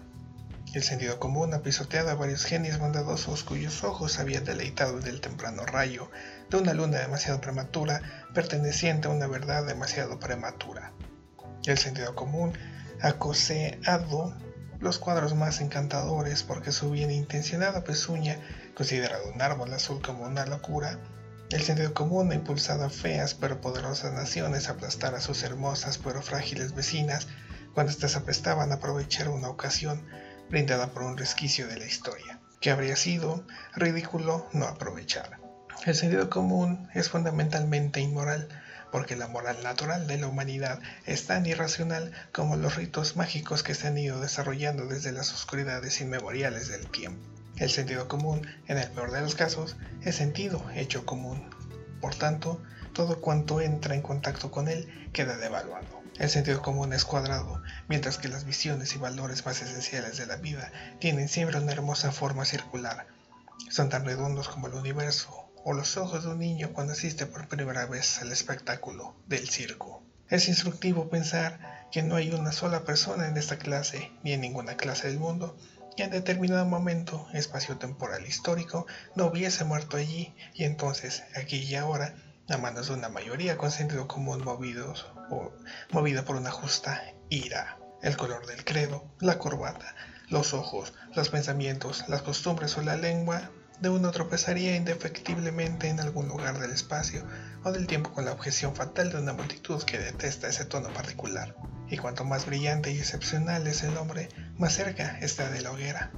El 0.74 0.84
sentido 0.84 1.20
común 1.20 1.54
ha 1.54 1.62
pisoteado 1.62 2.10
a 2.10 2.16
varios 2.16 2.46
genios 2.46 2.80
bondadosos 2.80 3.44
cuyos 3.44 3.84
ojos 3.84 4.20
habían 4.20 4.46
deleitado 4.46 5.00
del 5.02 5.20
temprano 5.20 5.66
rayo 5.66 6.10
de 6.50 6.58
una 6.58 6.74
luna 6.74 7.00
demasiado 7.00 7.42
prematura 7.42 8.02
perteneciente 8.34 9.08
a 9.08 9.12
una 9.12 9.28
verdad 9.28 9.66
demasiado 9.66 10.20
prematura. 10.20 10.94
El 11.66 11.78
sentido 11.78 12.16
común 12.16 12.54
ha 13.06 13.20
coseado 13.20 14.34
los 14.80 14.98
cuadros 14.98 15.36
más 15.36 15.62
encantadores 15.62 16.42
porque 16.42 16.72
su 16.72 16.90
bien 16.90 17.12
intencionada 17.12 17.84
pezuña, 17.84 18.40
considerado 18.74 19.32
un 19.32 19.44
árbol 19.44 19.72
azul 19.76 20.02
como 20.02 20.24
una 20.26 20.48
locura, 20.48 20.98
el 21.52 21.62
sentido 21.62 21.94
común 21.94 22.32
ha 22.32 22.36
impulsado 22.36 22.84
a 22.84 22.90
feas 22.90 23.36
pero 23.36 23.62
poderosas 23.62 24.12
naciones 24.12 24.68
a 24.68 24.72
aplastar 24.72 25.14
a 25.14 25.22
sus 25.22 25.44
hermosas 25.44 26.00
pero 26.00 26.24
frágiles 26.24 26.74
vecinas 26.74 27.28
cuando 27.76 27.92
éstas 27.92 28.16
aprestaban 28.16 28.72
a 28.72 28.76
aprovechar 28.76 29.30
una 29.30 29.50
ocasión 29.50 30.04
brindada 30.50 30.88
por 30.88 31.04
un 31.04 31.16
resquicio 31.16 31.68
de 31.68 31.78
la 31.78 31.86
historia, 31.86 32.40
que 32.60 32.72
habría 32.72 32.96
sido 32.96 33.46
ridículo 33.76 34.48
no 34.52 34.66
aprovechar. 34.66 35.40
El 35.86 35.94
sentido 35.94 36.32
común 36.32 36.90
es 36.96 37.10
fundamentalmente 37.10 38.00
inmoral, 38.00 38.50
porque 38.96 39.18
la 39.18 39.28
moral 39.28 39.62
natural 39.62 40.08
de 40.08 40.18
la 40.18 40.28
humanidad 40.28 40.80
es 41.06 41.28
tan 41.28 41.46
irracional 41.46 42.14
como 42.32 42.56
los 42.56 42.78
ritos 42.78 43.18
mágicos 43.18 43.62
que 43.62 43.76
se 43.76 43.90
han 43.90 43.98
ido 43.98 44.22
desarrollando 44.22 44.86
desde 44.86 45.12
las 45.12 45.34
oscuridades 45.34 46.00
inmemoriales 46.00 46.70
del 46.70 46.88
tiempo. 46.88 47.22
El 47.58 47.70
sentido 47.70 48.08
común, 48.08 48.48
en 48.68 48.78
el 48.78 48.90
peor 48.92 49.12
de 49.12 49.20
los 49.20 49.36
casos, 49.36 49.76
es 50.02 50.16
sentido 50.16 50.64
hecho 50.76 51.06
común. 51.06 51.50
Por 52.00 52.16
tanto, 52.16 52.64
todo 52.94 53.20
cuanto 53.20 53.60
entra 53.60 53.96
en 53.96 54.02
contacto 54.02 54.50
con 54.50 54.70
él 54.70 55.10
queda 55.12 55.36
devaluado. 55.36 56.02
El 56.18 56.30
sentido 56.30 56.62
común 56.62 56.94
es 56.94 57.04
cuadrado, 57.04 57.62
mientras 57.90 58.18
que 58.18 58.30
las 58.30 58.46
visiones 58.46 58.96
y 58.96 58.98
valores 58.98 59.46
más 59.46 59.62
esenciales 59.62 60.16
de 60.16 60.26
la 60.26 60.38
vida 60.38 60.72
tienen 61.02 61.28
siempre 61.28 61.60
una 61.60 61.74
hermosa 61.74 62.14
forma 62.14 62.46
circular. 62.46 63.08
Son 63.70 63.90
tan 63.90 64.06
redondos 64.06 64.48
como 64.48 64.68
el 64.68 64.74
universo 64.74 65.45
o 65.66 65.74
los 65.74 65.98
ojos 65.98 66.24
de 66.24 66.30
un 66.30 66.40
niño 66.40 66.72
cuando 66.74 66.94
asiste 66.94 67.26
por 67.26 67.48
primera 67.48 67.88
vez 67.88 68.22
al 68.22 68.32
espectáculo 68.32 69.16
del 69.28 69.50
circo. 69.50 70.04
Es 70.30 70.48
instructivo 70.48 71.10
pensar 71.10 71.88
que 71.92 72.04
no 72.04 72.16
hay 72.16 72.32
una 72.32 72.52
sola 72.52 72.86
persona 72.86 73.28
en 73.28 73.36
esta 73.36 73.58
clase 73.58 74.12
ni 74.24 74.32
en 74.34 74.42
ninguna 74.42 74.78
clase 74.78 75.08
del 75.08 75.18
mundo 75.18 75.58
que 75.98 76.04
en 76.04 76.12
determinado 76.12 76.66
momento 76.66 77.28
espacio-temporal 77.34 78.28
histórico 78.28 78.86
no 79.16 79.26
hubiese 79.26 79.64
muerto 79.64 79.98
allí 79.98 80.36
y 80.54 80.66
entonces 80.66 81.24
aquí 81.36 81.58
y 81.58 81.76
ahora 81.76 82.14
a 82.48 82.58
manos 82.58 82.90
de 82.90 82.94
una 82.94 83.10
mayoría 83.10 83.58
con 83.58 83.72
sentido 83.72 84.08
común 84.08 84.44
movidos 84.44 85.08
o 85.32 85.52
movida 85.92 86.26
por 86.26 86.36
una 86.36 86.52
justa 86.52 87.02
ira. 87.30 87.80
El 88.04 88.18
color 88.18 88.46
del 88.46 88.64
credo, 88.64 89.10
la 89.20 89.40
corbata, 89.40 89.96
los 90.30 90.54
ojos, 90.54 90.94
los 91.16 91.30
pensamientos, 91.30 92.06
las 92.08 92.22
costumbres 92.22 92.78
o 92.78 92.84
la 92.84 92.98
lengua 92.98 93.50
de 93.80 93.90
uno 93.90 94.12
tropezaría 94.12 94.76
indefectiblemente 94.76 95.90
en 95.90 96.00
algún 96.00 96.28
lugar 96.28 96.60
del 96.60 96.72
espacio 96.72 97.26
o 97.64 97.72
del 97.72 97.88
tiempo 97.88 98.12
con 98.12 98.26
la 98.26 98.32
objeción 98.32 98.76
fatal 98.76 99.12
de 99.12 99.20
una 99.20 99.34
multitud 99.34 99.84
que 99.84 100.00
detesta 100.00 100.48
ese 100.48 100.66
tono 100.66 100.94
particular. 100.94 101.56
Y 101.90 101.98
cuanto 101.98 102.24
más 102.24 102.46
brillante 102.46 102.92
y 102.92 102.98
excepcional 102.98 103.68
es 103.68 103.84
el 103.84 103.98
hombre, 103.98 104.30
más 104.58 104.74
cerca 104.74 105.20
está 105.20 105.50
de 105.50 105.62
la 105.62 105.72
hoguera. 105.72 106.12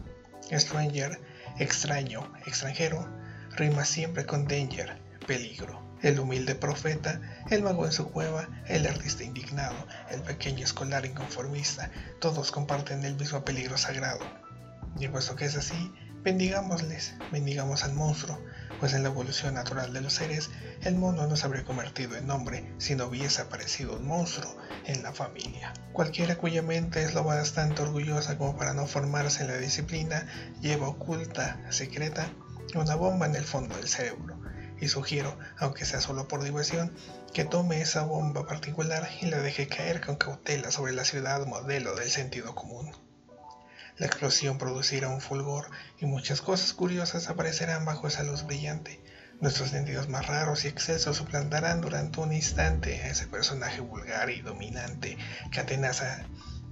Stranger, 0.52 1.20
extraño, 1.58 2.32
extranjero, 2.46 3.08
rima 3.56 3.86
siempre 3.86 4.26
con 4.26 4.48
danger, 4.48 5.02
peligro. 5.26 5.86
El 6.02 6.20
humilde 6.20 6.54
profeta, 6.54 7.20
el 7.50 7.64
mago 7.64 7.86
en 7.86 7.92
su 7.92 8.12
cueva, 8.12 8.48
el 8.68 8.86
artista 8.86 9.24
indignado, 9.24 9.76
el 10.12 10.22
pequeño 10.22 10.64
escolar 10.64 11.06
inconformista, 11.08 11.90
todos 12.22 12.52
comparten 12.52 13.04
el 13.04 13.16
mismo 13.16 13.44
peligro 13.44 13.78
sagrado. 13.78 14.20
Y 15.00 15.08
puesto 15.08 15.36
que 15.36 15.46
es 15.46 15.56
así, 15.56 15.92
Bendigámosles, 16.24 17.14
bendigamos 17.32 17.84
al 17.84 17.94
monstruo, 17.94 18.38
pues 18.80 18.94
en 18.94 19.04
la 19.04 19.10
evolución 19.10 19.54
natural 19.54 19.94
de 19.94 20.02
los 20.02 20.14
seres, 20.14 20.50
el 20.82 20.96
mono 20.96 21.26
no 21.28 21.36
se 21.36 21.46
habría 21.46 21.64
convertido 21.64 22.18
en 22.18 22.30
hombre 22.30 22.74
si 22.80 22.96
no 22.96 23.06
hubiese 23.06 23.42
aparecido 23.42 23.96
un 23.96 24.08
monstruo 24.08 24.56
en 24.86 25.04
la 25.04 25.14
familia. 25.14 25.74
Cualquiera 25.94 26.36
cuya 26.38 26.62
mente 26.62 27.04
es 27.04 27.14
lo 27.14 27.24
bastante 27.24 27.82
orgullosa 27.82 28.38
como 28.38 28.58
para 28.58 28.74
no 28.74 28.88
formarse 28.88 29.44
en 29.44 29.48
la 29.48 29.58
disciplina, 29.58 30.28
lleva 30.60 30.90
oculta, 30.90 31.62
secreta, 31.70 32.30
una 32.76 32.96
bomba 32.96 33.26
en 33.26 33.36
el 33.36 33.46
fondo 33.46 33.76
del 33.78 33.88
cerebro. 33.88 34.40
Y 34.80 34.90
sugiero, 34.90 35.38
aunque 35.58 35.86
sea 35.86 36.02
solo 36.02 36.28
por 36.28 36.44
diversión, 36.44 36.94
que 37.34 37.46
tome 37.46 37.82
esa 37.82 38.04
bomba 38.04 38.46
particular 38.46 39.10
y 39.22 39.28
la 39.28 39.38
deje 39.38 39.68
caer 39.68 40.02
con 40.02 40.18
cautela 40.18 40.72
sobre 40.72 40.94
la 40.94 41.06
ciudad 41.06 41.46
modelo 41.48 41.96
del 41.96 42.10
sentido 42.10 42.54
común. 42.54 42.92
La 43.98 44.06
explosión 44.06 44.60
producirá 44.60 45.10
un 45.10 45.22
fulgor 45.22 45.72
y 45.98 46.06
muchas 46.06 46.42
cosas 46.42 46.74
curiosas 46.74 47.30
aparecerán 47.30 47.84
bajo 47.84 48.08
esa 48.08 48.22
luz 48.22 48.46
brillante. 48.46 49.02
Nuestros 49.42 49.70
sentidos 49.70 50.08
más 50.08 50.28
raros 50.28 50.66
y 50.66 50.68
excesos 50.68 51.18
suplantarán 51.18 51.82
durante 51.82 52.20
un 52.20 52.32
instante 52.32 53.02
a 53.02 53.08
ese 53.08 53.26
personaje 53.26 53.82
vulgar 53.82 54.30
y 54.30 54.42
dominante 54.42 55.18
que 55.52 55.60
atenaza 55.60 56.28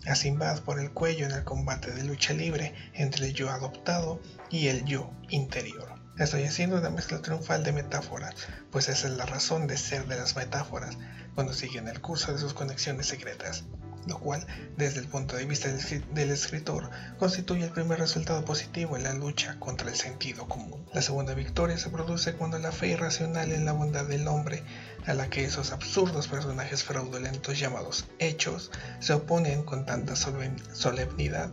a 0.05 0.13
Simbad 0.13 0.61
por 0.61 0.79
el 0.79 0.91
cuello 0.91 1.25
en 1.25 1.31
el 1.31 1.43
combate 1.43 1.91
de 1.91 2.03
lucha 2.03 2.33
libre 2.33 2.75
entre 2.93 3.25
el 3.25 3.33
yo 3.33 3.49
adoptado 3.49 4.21
y 4.51 4.67
el 4.67 4.85
yo 4.85 5.11
interior. 5.29 5.95
Estoy 6.19 6.43
haciendo 6.43 6.77
una 6.77 6.91
mezcla 6.91 7.23
triunfal 7.23 7.63
de 7.63 7.71
metáforas, 7.71 8.35
pues 8.71 8.87
esa 8.87 9.07
es 9.07 9.13
la 9.15 9.25
razón 9.25 9.65
de 9.65 9.77
ser 9.77 10.05
de 10.05 10.15
las 10.15 10.35
metáforas, 10.35 10.95
cuando 11.33 11.53
siguen 11.53 11.87
el 11.87 12.01
curso 12.01 12.31
de 12.31 12.39
sus 12.39 12.53
conexiones 12.53 13.07
secretas 13.07 13.65
lo 14.07 14.19
cual, 14.19 14.45
desde 14.77 14.99
el 14.99 15.07
punto 15.07 15.35
de 15.35 15.45
vista 15.45 15.69
del 15.69 16.31
escritor, 16.31 16.89
constituye 17.17 17.65
el 17.65 17.71
primer 17.71 17.99
resultado 17.99 18.43
positivo 18.45 18.97
en 18.97 19.03
la 19.03 19.13
lucha 19.13 19.57
contra 19.59 19.89
el 19.89 19.95
sentido 19.95 20.47
común. 20.47 20.85
La 20.93 21.01
segunda 21.01 21.33
victoria 21.33 21.77
se 21.77 21.89
produce 21.89 22.33
cuando 22.33 22.59
la 22.59 22.71
fe 22.71 22.89
irracional 22.89 23.51
en 23.51 23.65
la 23.65 23.71
bondad 23.71 24.05
del 24.05 24.27
hombre, 24.27 24.63
a 25.05 25.13
la 25.13 25.29
que 25.29 25.43
esos 25.43 25.71
absurdos 25.71 26.27
personajes 26.27 26.83
fraudulentos 26.83 27.59
llamados 27.59 28.05
hechos 28.19 28.71
se 28.99 29.13
oponen 29.13 29.63
con 29.63 29.85
tanta 29.85 30.15
solemnidad, 30.15 31.51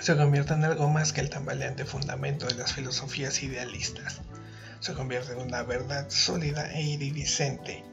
se 0.00 0.16
convierte 0.16 0.54
en 0.54 0.64
algo 0.64 0.88
más 0.88 1.12
que 1.12 1.20
el 1.20 1.30
tambaleante 1.30 1.84
fundamento 1.84 2.46
de 2.46 2.54
las 2.54 2.72
filosofías 2.72 3.42
idealistas. 3.42 4.20
Se 4.80 4.94
convierte 4.94 5.32
en 5.32 5.40
una 5.40 5.62
verdad 5.62 6.06
sólida 6.08 6.72
e 6.72 6.82
iridiscente, 6.82 7.84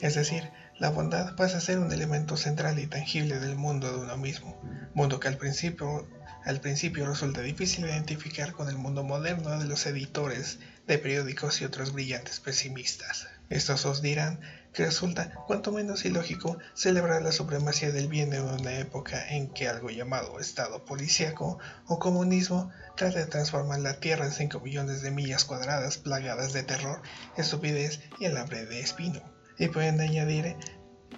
es 0.00 0.14
decir, 0.14 0.50
la 0.80 0.88
bondad 0.88 1.36
pasa 1.36 1.58
a 1.58 1.60
ser 1.60 1.78
un 1.78 1.92
elemento 1.92 2.38
central 2.38 2.78
y 2.78 2.86
tangible 2.86 3.38
del 3.38 3.54
mundo 3.54 3.92
de 3.92 3.98
uno 3.98 4.16
mismo, 4.16 4.58
mundo 4.94 5.20
que 5.20 5.28
al 5.28 5.36
principio, 5.36 6.08
al 6.42 6.62
principio 6.62 7.06
resulta 7.06 7.42
difícil 7.42 7.84
identificar 7.84 8.52
con 8.52 8.70
el 8.70 8.78
mundo 8.78 9.04
moderno 9.04 9.58
de 9.58 9.66
los 9.66 9.84
editores 9.84 10.58
de 10.86 10.96
periódicos 10.96 11.60
y 11.60 11.66
otros 11.66 11.92
brillantes 11.92 12.40
pesimistas. 12.40 13.28
Estos 13.50 13.84
os 13.84 14.00
dirán 14.00 14.40
que 14.72 14.86
resulta 14.86 15.34
cuanto 15.46 15.70
menos 15.70 16.06
ilógico 16.06 16.56
celebrar 16.72 17.20
la 17.20 17.32
supremacía 17.32 17.90
del 17.90 18.08
bien 18.08 18.32
en 18.32 18.44
una 18.44 18.78
época 18.78 19.28
en 19.28 19.52
que 19.52 19.68
algo 19.68 19.90
llamado 19.90 20.40
Estado 20.40 20.86
policíaco 20.86 21.58
o 21.88 21.98
comunismo 21.98 22.70
trata 22.96 23.18
de 23.18 23.26
transformar 23.26 23.80
la 23.80 24.00
Tierra 24.00 24.24
en 24.24 24.32
5 24.32 24.60
millones 24.60 25.02
de 25.02 25.10
millas 25.10 25.44
cuadradas 25.44 25.98
plagadas 25.98 26.54
de 26.54 26.62
terror, 26.62 27.02
estupidez 27.36 28.00
y 28.18 28.24
alambre 28.24 28.64
de 28.64 28.80
espino 28.80 29.29
y 29.60 29.68
pueden 29.68 30.00
añadir 30.00 30.56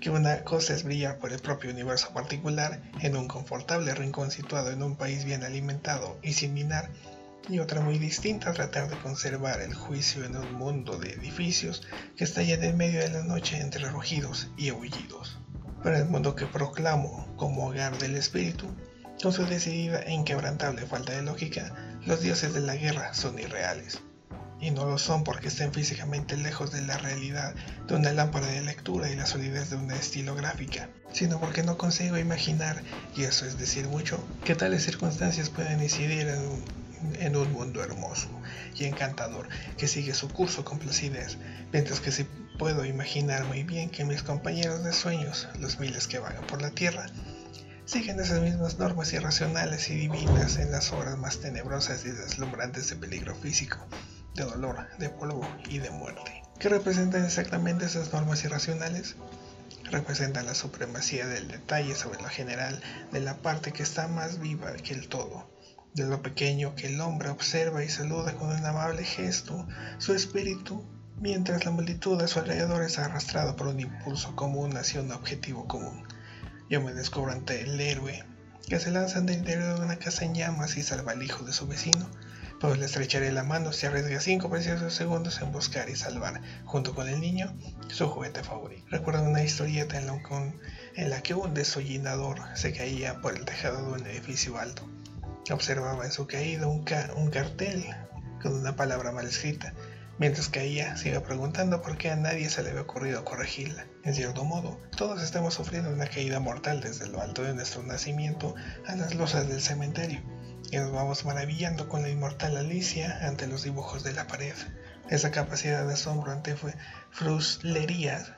que 0.01 0.11
una 0.11 0.43
cosa 0.43 0.75
es 0.75 0.83
brillar 0.83 1.19
por 1.19 1.33
el 1.33 1.39
propio 1.39 1.71
universo 1.71 2.13
particular 2.13 2.83
en 3.01 3.17
un 3.17 3.29
confortable 3.29 3.95
rincón 3.95 4.33
situado 4.33 4.73
en 4.73 4.83
un 4.83 4.97
país 4.97 5.25
bien 5.25 5.45
alimentado 5.45 6.19
y 6.23 6.33
sin 6.33 6.53
minar, 6.53 6.91
y 7.49 7.61
otra 7.61 7.81
muy 7.81 8.01
distinta 8.01 8.53
tratar 8.53 8.91
de 8.91 8.99
conservar 8.99 9.61
el 9.61 9.75
juicio 9.75 10.25
en 10.25 10.37
un 10.37 10.55
mundo 10.55 10.99
de 10.99 11.13
edificios 11.13 11.87
que 12.17 12.25
estallan 12.25 12.65
en 12.65 12.77
medio 12.77 12.99
de 12.99 13.11
la 13.11 13.23
noche 13.23 13.61
entre 13.61 13.89
rugidos 13.89 14.51
y 14.57 14.71
aullidos. 14.71 15.39
Para 15.85 15.99
el 15.99 16.07
mundo 16.07 16.35
que 16.35 16.47
proclamo 16.47 17.33
como 17.37 17.69
hogar 17.69 17.97
del 17.99 18.17
espíritu, 18.17 18.67
con 19.23 19.33
su 19.33 19.47
decidida 19.47 20.03
e 20.03 20.13
inquebrantable 20.13 20.85
falta 20.87 21.13
de 21.13 21.23
lógica, 21.23 21.73
los 22.07 22.21
dioses 22.23 22.55
de 22.55 22.61
la 22.61 22.75
guerra 22.75 23.15
son 23.15 23.39
irreales 23.39 24.03
y 24.63 24.71
no 24.71 24.87
lo 24.87 24.97
son 24.97 25.25
porque 25.25 25.49
estén 25.49 25.73
físicamente 25.73 26.37
lejos 26.37 26.71
de 26.71 26.83
la 26.83 26.97
realidad 26.97 27.53
de 27.89 27.97
una 27.97 28.13
lámpara 28.13 28.47
de 28.47 28.63
lectura 28.63 29.11
y 29.11 29.17
la 29.17 29.27
solidez 29.27 29.71
de 29.71 29.77
una 29.77 29.97
estilográfica, 29.97 30.89
sino 31.13 31.41
porque 31.41 31.65
no 31.65 31.77
consigo 31.77 32.17
imaginar, 32.17 32.81
y 33.17 33.25
eso 33.25 33.45
es 33.45 33.59
decir 33.59 33.89
mucho, 33.89 34.25
que 34.45 34.55
tales 34.55 34.85
circunstancias 34.85 35.51
pueden 35.51 35.83
incidir 35.83 36.29
en 36.29 37.37
un, 37.37 37.53
mundo 37.53 37.83
hermoso 37.83 38.29
y 38.77 38.85
encantador 38.85 39.49
que 39.77 39.89
sigue 39.89 40.15
su 40.15 40.29
curso 40.29 40.65
con 40.65 40.79
placidez, 40.79 41.39
mientras 41.73 41.99
que 41.99 42.13
sí 42.13 42.25
puedo 42.57 42.85
imaginar 42.85 43.45
muy 43.47 43.65
bien 43.65 43.91
que 43.91 44.05
mis 44.05 44.23
compañeros 44.23 44.85
de 44.85 44.93
sueños, 44.93 45.49
los 45.59 45.81
miles 45.81 46.07
que 46.07 46.21
vagan 46.21 46.47
por 46.47 46.63
la 46.63 46.71
tierra, 46.71 47.07
siguen 47.85 48.21
esas 48.21 48.41
mismas 48.41 48.79
normas 48.79 49.13
irracionales 49.13 49.91
y 49.91 49.97
divinas 49.97 50.59
en 50.59 50.71
las 50.71 50.93
horas 50.93 51.19
más 51.19 51.41
tenebrosas 51.41 52.05
y 52.05 52.11
deslumbrantes 52.11 52.89
de 52.89 52.97
peligro 52.97 53.35
físico, 53.35 53.79
de 54.35 54.45
dolor, 54.45 54.89
de 54.99 55.09
polvo 55.09 55.47
y 55.69 55.79
de 55.79 55.91
muerte. 55.91 56.43
¿Qué 56.59 56.69
representan 56.69 57.25
exactamente 57.25 57.87
esas 57.87 58.13
normas 58.13 58.45
irracionales? 58.45 59.17
Representan 59.91 60.47
la 60.47 60.55
supremacía 60.55 61.27
del 61.27 61.49
detalle 61.49 61.95
sobre 61.95 62.23
lo 62.23 62.29
general, 62.29 62.81
de 63.11 63.21
la 63.21 63.39
parte 63.39 63.73
que 63.73 63.83
está 63.83 64.09
más 64.09 64.39
viva 64.39 64.73
que 64.75 64.95
el 64.95 65.09
todo, 65.09 65.51
de 65.95 66.07
lo 66.07 66.23
pequeño 66.23 66.75
que 66.75 66.87
el 66.87 67.01
hombre 67.01 67.29
observa 67.29 67.85
y 67.85 67.89
saluda 67.89 68.35
con 68.35 68.49
un 68.49 68.65
amable 68.65 69.05
gesto, 69.05 69.67
su 69.99 70.15
espíritu, 70.15 70.85
mientras 71.21 71.65
la 71.65 71.71
multitud 71.71 72.21
a 72.23 72.29
su 72.29 72.39
alrededor 72.39 72.83
es 72.83 72.99
arrastrada 72.99 73.57
por 73.57 73.67
un 73.67 73.81
impulso 73.81 74.35
común 74.35 74.77
hacia 74.77 75.03
un 75.03 75.13
objetivo 75.13 75.67
común. 75.67 76.05
Yo 76.71 76.81
me 76.81 76.95
descubro 76.95 77.33
ante 77.33 77.61
el 77.61 77.81
héroe 77.81 78.25
que 78.67 78.81
se 78.81 78.91
lanza 78.91 79.21
del 79.21 79.37
interior 79.37 79.79
de 79.79 79.85
una 79.85 79.97
casa 79.97 80.25
en 80.25 80.35
llamas 80.35 80.77
y 80.77 80.83
salva 80.83 81.13
al 81.13 81.23
hijo 81.23 81.45
de 81.45 81.53
su 81.53 81.67
vecino, 81.67 82.09
pues 82.63 82.79
le 82.79 82.87
estrecharé 82.87 83.33
la 83.33 83.43
mano 83.43 83.73
si 83.73 83.87
arriesga 83.87 84.21
cinco 84.21 84.49
preciosos 84.49 84.95
segundos 84.95 85.43
en 85.43 85.51
buscar 85.51 85.91
y 85.91 85.97
salvar, 85.97 86.41
junto 86.65 86.95
con 86.95 87.09
el 87.09 87.21
niño, 87.21 87.53
su 87.89 88.09
juguete 88.09 88.45
favorito. 88.45 88.85
Recuerdo 88.89 89.25
una 89.25 89.43
historieta 89.43 89.99
en 89.99 90.07
la, 90.07 90.23
en 90.95 91.11
la 91.11 91.23
que 91.23 91.35
un 91.35 91.55
desollinador 91.55 92.39
se 92.55 92.73
caía 92.73 93.21
por 93.21 93.37
el 93.37 93.45
tejado 93.45 93.85
de 93.85 94.01
un 94.01 94.07
edificio 94.07 94.59
alto. 94.59 94.89
Observaba 95.51 96.05
en 96.05 96.13
su 96.13 96.29
caída 96.29 96.69
un, 96.69 96.85
un 97.17 97.31
cartel 97.31 97.85
con 98.41 98.55
una 98.55 98.77
palabra 98.77 99.11
mal 99.11 99.27
escrita. 99.27 99.75
Mientras 100.19 100.49
caía, 100.49 100.97
se 100.97 101.09
iba 101.09 101.21
preguntando 101.21 101.83
por 101.83 101.99
qué 101.99 102.13
a 102.13 102.17
nadie 102.17 102.49
se 102.49 102.63
le 102.63 102.71
había 102.71 102.83
ocurrido 102.83 103.25
corregirla. 103.25 103.87
En 104.05 104.15
cierto 104.15 104.45
modo, 104.45 104.79
todos 104.97 105.21
estamos 105.21 105.55
sufriendo 105.55 105.91
una 105.91 106.07
caída 106.07 106.39
mortal 106.39 106.81
desde 106.81 107.09
lo 107.09 107.21
alto 107.21 107.43
de 107.43 107.55
nuestro 107.55 107.83
nacimiento 107.83 108.55
a 108.87 108.95
las 108.95 109.17
losas 109.17 109.49
del 109.49 109.61
cementerio, 109.61 110.23
y 110.73 110.79
nos 110.79 110.91
vamos 110.91 111.27
maravillando 111.27 111.87
con 111.87 112.01
la 112.01 112.09
inmortal 112.09 112.57
Alicia 112.57 113.27
ante 113.27 113.47
los 113.47 113.63
dibujos 113.63 114.05
de 114.05 114.15
la 114.15 114.27
pared. 114.27 114.55
Esa 115.11 115.31
capacidad 115.31 115.87
de 115.87 115.93
asombro 115.93 116.33
ante 116.33 116.57
fruslerías, 117.11 118.33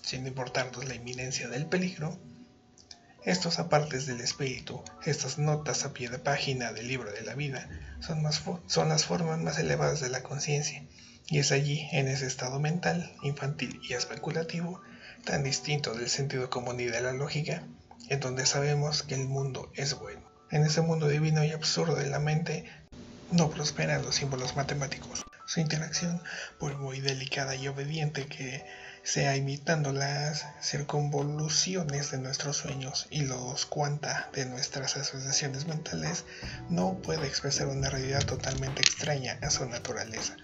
sin 0.00 0.24
importarnos 0.24 0.84
la 0.84 0.94
inminencia 0.94 1.48
del 1.48 1.66
peligro, 1.66 2.16
estos 3.24 3.58
apartes 3.58 4.06
del 4.06 4.20
espíritu, 4.20 4.84
estas 5.04 5.38
notas 5.38 5.84
a 5.84 5.92
pie 5.92 6.08
de 6.08 6.20
página 6.20 6.72
del 6.72 6.86
libro 6.86 7.10
de 7.10 7.22
la 7.22 7.34
vida, 7.34 7.68
son, 7.98 8.22
son 8.68 8.88
las 8.88 9.04
formas 9.04 9.40
más 9.40 9.58
elevadas 9.58 9.98
de 9.98 10.10
la 10.10 10.22
conciencia, 10.22 10.86
y 11.26 11.40
es 11.40 11.50
allí, 11.50 11.88
en 11.90 12.06
ese 12.06 12.28
estado 12.28 12.60
mental, 12.60 13.16
infantil 13.24 13.80
y 13.82 13.94
especulativo, 13.94 14.80
tan 15.24 15.42
distinto 15.42 15.92
del 15.94 16.08
sentido 16.08 16.50
común 16.50 16.78
y 16.78 16.84
de 16.84 17.00
la 17.00 17.12
lógica, 17.12 17.64
en 18.08 18.20
donde 18.20 18.46
sabemos 18.46 19.02
que 19.02 19.16
el 19.16 19.26
mundo 19.26 19.72
es 19.74 19.98
bueno. 19.98 20.29
En 20.50 20.64
ese 20.64 20.80
mundo 20.80 21.06
divino 21.06 21.44
y 21.44 21.52
absurdo 21.52 21.94
de 21.94 22.10
la 22.10 22.18
mente, 22.18 22.64
no 23.30 23.50
prosperan 23.50 24.02
los 24.02 24.16
símbolos 24.16 24.56
matemáticos. 24.56 25.24
Su 25.46 25.60
interacción, 25.60 26.20
por 26.58 26.76
muy 26.76 27.00
delicada 27.00 27.54
y 27.54 27.68
obediente 27.68 28.26
que 28.26 28.64
sea 29.04 29.36
imitando 29.36 29.92
las 29.92 30.46
circunvoluciones 30.60 32.10
de 32.10 32.18
nuestros 32.18 32.56
sueños 32.56 33.06
y 33.10 33.22
los 33.22 33.64
cuanta 33.66 34.28
de 34.32 34.44
nuestras 34.46 34.96
asociaciones 34.96 35.66
mentales, 35.66 36.24
no 36.68 36.98
puede 37.00 37.26
expresar 37.26 37.68
una 37.68 37.88
realidad 37.88 38.24
totalmente 38.24 38.82
extraña 38.82 39.38
a 39.42 39.50
su 39.50 39.66
naturaleza. 39.66 40.36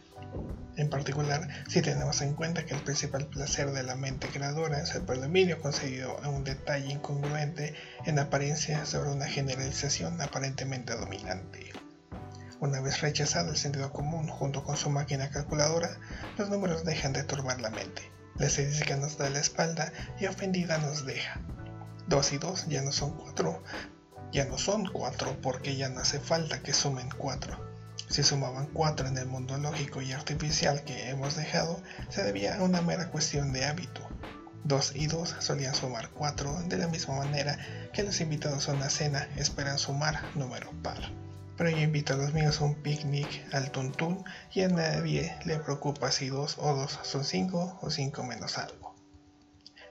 En 0.76 0.90
particular, 0.90 1.48
si 1.68 1.82
tenemos 1.82 2.20
en 2.22 2.34
cuenta 2.34 2.64
que 2.64 2.74
el 2.74 2.82
principal 2.82 3.26
placer 3.26 3.72
de 3.72 3.82
la 3.82 3.96
mente 3.96 4.28
creadora 4.28 4.80
es 4.80 4.94
el 4.94 5.02
predominio 5.02 5.60
concedido 5.60 6.18
a 6.22 6.28
un 6.28 6.44
detalle 6.44 6.92
incongruente 6.92 7.74
en 8.04 8.18
apariencia 8.18 8.84
sobre 8.84 9.10
una 9.10 9.26
generalización 9.26 10.20
aparentemente 10.20 10.94
dominante. 10.94 11.72
Una 12.60 12.80
vez 12.80 13.00
rechazado 13.00 13.50
el 13.50 13.56
sentido 13.56 13.92
común 13.92 14.28
junto 14.28 14.64
con 14.64 14.76
su 14.76 14.90
máquina 14.90 15.30
calculadora, 15.30 15.98
los 16.36 16.50
números 16.50 16.84
dejan 16.84 17.12
de 17.12 17.24
turbar 17.24 17.60
la 17.60 17.70
mente 17.70 18.16
la 18.38 18.46
estadística 18.46 18.96
nos 18.96 19.16
da 19.16 19.30
la 19.30 19.40
espalda 19.40 19.92
y 20.20 20.26
ofendida 20.26 20.78
nos 20.78 21.06
deja. 21.06 21.40
Dos 22.06 22.32
y 22.32 22.38
dos 22.38 22.66
ya 22.66 22.82
no 22.82 22.92
son 22.92 23.16
cuatro, 23.16 23.62
ya 24.30 24.44
no 24.44 24.58
son 24.58 24.86
cuatro 24.86 25.40
porque 25.40 25.76
ya 25.76 25.88
no 25.88 26.00
hace 26.00 26.20
falta 26.20 26.62
que 26.62 26.74
sumen 26.74 27.08
cuatro. 27.16 27.65
Si 28.08 28.22
sumaban 28.22 28.66
cuatro 28.66 29.06
en 29.06 29.18
el 29.18 29.26
mundo 29.26 29.56
lógico 29.58 30.02
y 30.02 30.12
artificial 30.12 30.84
que 30.84 31.10
hemos 31.10 31.36
dejado, 31.36 31.82
se 32.08 32.22
debía 32.22 32.56
a 32.56 32.62
una 32.62 32.82
mera 32.82 33.10
cuestión 33.10 33.52
de 33.52 33.64
hábito. 33.64 34.08
Dos 34.64 34.92
y 34.94 35.06
dos 35.06 35.34
solían 35.40 35.74
sumar 35.74 36.10
cuatro 36.10 36.60
de 36.66 36.76
la 36.78 36.88
misma 36.88 37.16
manera 37.16 37.58
que 37.92 38.02
los 38.02 38.20
invitados 38.20 38.68
a 38.68 38.72
una 38.72 38.90
cena 38.90 39.28
esperan 39.36 39.78
sumar 39.78 40.20
número 40.34 40.70
par 40.82 41.12
pero 41.56 41.70
yo 41.70 41.78
invito 41.78 42.12
a 42.12 42.16
los 42.16 42.34
míos 42.34 42.60
a 42.60 42.64
un 42.64 42.74
picnic 42.74 43.46
al 43.52 43.70
tuntún 43.70 44.24
y 44.52 44.60
a 44.62 44.68
nadie 44.68 45.36
le 45.44 45.58
preocupa 45.58 46.12
si 46.12 46.28
dos 46.28 46.56
o 46.58 46.74
dos 46.74 46.98
son 47.02 47.24
cinco 47.24 47.78
o 47.80 47.90
cinco 47.90 48.22
menos 48.22 48.58
algo. 48.58 48.94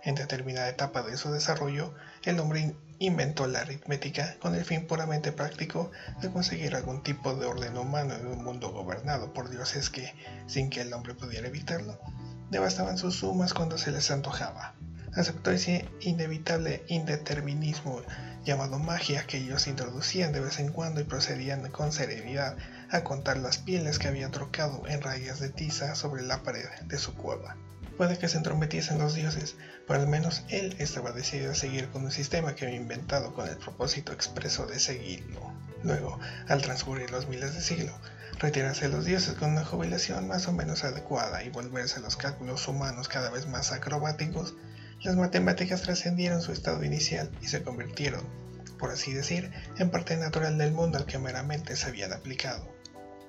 En 0.04 0.14
determinada 0.14 0.70
etapa 0.70 1.02
de 1.02 1.18
su 1.18 1.32
desarrollo, 1.32 1.96
el 2.24 2.40
hombre 2.40 2.76
inventó 3.00 3.48
la 3.48 3.60
aritmética 3.60 4.38
con 4.40 4.56
el 4.56 4.64
fin 4.64 4.88
puramente 4.88 5.32
práctico 5.32 5.92
de 6.22 6.32
conseguir 6.32 6.76
algún 6.76 7.04
tipo 7.04 7.36
de 7.36 7.46
orden 7.46 7.78
humano 7.78 8.16
en 8.16 8.28
un 8.28 8.44
mundo 8.44 8.72
gobernado 8.72 9.34
por 9.34 9.50
dioses 9.50 9.90
que, 9.90 10.14
sin 10.48 10.70
que 10.70 10.82
el 10.82 10.94
hombre 10.94 11.14
pudiera 11.14 11.48
evitarlo, 11.48 12.00
devastaban 12.52 12.98
sus 12.98 13.16
sumas 13.16 13.54
cuando 13.54 13.78
se 13.78 13.92
les 13.92 14.12
antojaba. 14.12 14.76
Aceptó 15.14 15.52
ese 15.52 15.88
inevitable 16.02 16.84
indeterminismo 16.88 18.02
llamado 18.44 18.80
magia 18.80 19.26
que 19.26 19.38
ellos 19.38 19.68
introducían 19.68 20.32
de 20.32 20.42
vez 20.42 20.60
en 20.60 20.72
cuando 20.72 21.02
y 21.02 21.06
procedían 21.06 21.70
con 21.72 21.92
serenidad 21.92 22.58
a 22.92 23.04
contar 23.04 23.38
las 23.38 23.58
pieles 23.58 23.98
que 23.98 24.08
había 24.08 24.30
trocado 24.30 24.84
en 24.88 25.02
rayas 25.02 25.40
de 25.40 25.50
tiza 25.50 25.96
sobre 25.96 26.22
la 26.22 26.44
pared 26.44 26.68
de 26.86 26.98
su 26.98 27.16
cueva. 27.16 27.58
Puede 27.98 28.18
que 28.18 28.28
se 28.28 28.38
entrometiesen 28.38 29.00
los 29.00 29.14
dioses, 29.16 29.56
pero 29.88 30.02
al 30.02 30.08
menos 30.08 30.44
él 30.50 30.76
estaba 30.80 31.14
decidido 31.14 31.52
a 31.52 31.56
seguir 31.56 31.90
con 31.90 32.04
un 32.04 32.12
sistema 32.12 32.54
que 32.54 32.66
había 32.66 32.78
inventado 32.78 33.34
con 33.34 33.48
el 33.48 33.56
propósito 33.58 34.12
expreso 34.12 34.66
de 34.66 34.80
seguirlo. 34.80 35.54
Luego, 35.82 36.20
al 36.50 36.62
transcurrir 36.62 37.12
los 37.12 37.30
miles 37.30 37.54
de 37.54 37.62
siglos, 37.62 37.96
retirarse 38.40 38.90
los 38.90 39.06
dioses 39.06 39.36
con 39.36 39.52
una 39.52 39.64
jubilación 39.64 40.28
más 40.28 40.48
o 40.50 40.52
menos 40.52 40.84
adecuada 40.84 41.44
y 41.44 41.50
volverse 41.50 42.02
los 42.02 42.18
cálculos 42.18 42.68
humanos 42.68 43.08
cada 43.08 43.30
vez 43.30 43.48
más 43.48 43.72
acrobáticos, 43.72 44.56
las 45.02 45.16
matemáticas 45.16 45.82
trascendieron 45.82 46.42
su 46.42 46.52
estado 46.52 46.84
inicial 46.84 47.32
y 47.42 47.48
se 47.48 47.64
convirtieron, 47.64 48.24
por 48.78 48.92
así 48.92 49.14
decir, 49.14 49.54
en 49.78 49.90
parte 49.90 50.18
natural 50.18 50.58
del 50.58 50.74
mundo 50.74 50.98
al 50.98 51.06
que 51.06 51.20
meramente 51.20 51.78
se 51.78 51.88
habían 51.88 52.12
aplicado. 52.12 52.68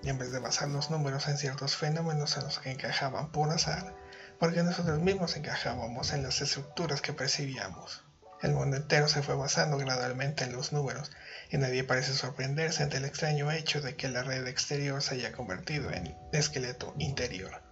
Y 0.02 0.08
en 0.08 0.18
vez 0.18 0.32
de 0.32 0.40
basar 0.40 0.68
los 0.68 0.90
números 0.90 1.28
en 1.28 1.38
ciertos 1.38 1.76
fenómenos 1.76 2.36
en 2.36 2.44
los 2.44 2.58
que 2.58 2.70
encajaban 2.70 3.30
por 3.30 3.50
azar, 3.50 3.94
porque 4.38 4.62
nosotros 4.62 5.00
mismos 5.00 5.36
encajábamos 5.36 6.12
en 6.12 6.22
las 6.22 6.40
estructuras 6.40 7.00
que 7.00 7.12
percibíamos. 7.12 8.04
El 8.42 8.52
mundo 8.52 8.76
entero 8.76 9.08
se 9.08 9.22
fue 9.22 9.34
basando 9.34 9.78
gradualmente 9.78 10.44
en 10.44 10.52
los 10.52 10.72
números, 10.72 11.10
y 11.50 11.56
nadie 11.56 11.84
parece 11.84 12.12
sorprenderse 12.12 12.82
ante 12.82 12.98
el 12.98 13.04
extraño 13.04 13.50
hecho 13.50 13.80
de 13.80 13.96
que 13.96 14.08
la 14.08 14.22
red 14.22 14.46
exterior 14.46 15.02
se 15.02 15.14
haya 15.14 15.32
convertido 15.32 15.90
en 15.90 16.14
esqueleto 16.32 16.94
interior. 16.98 17.65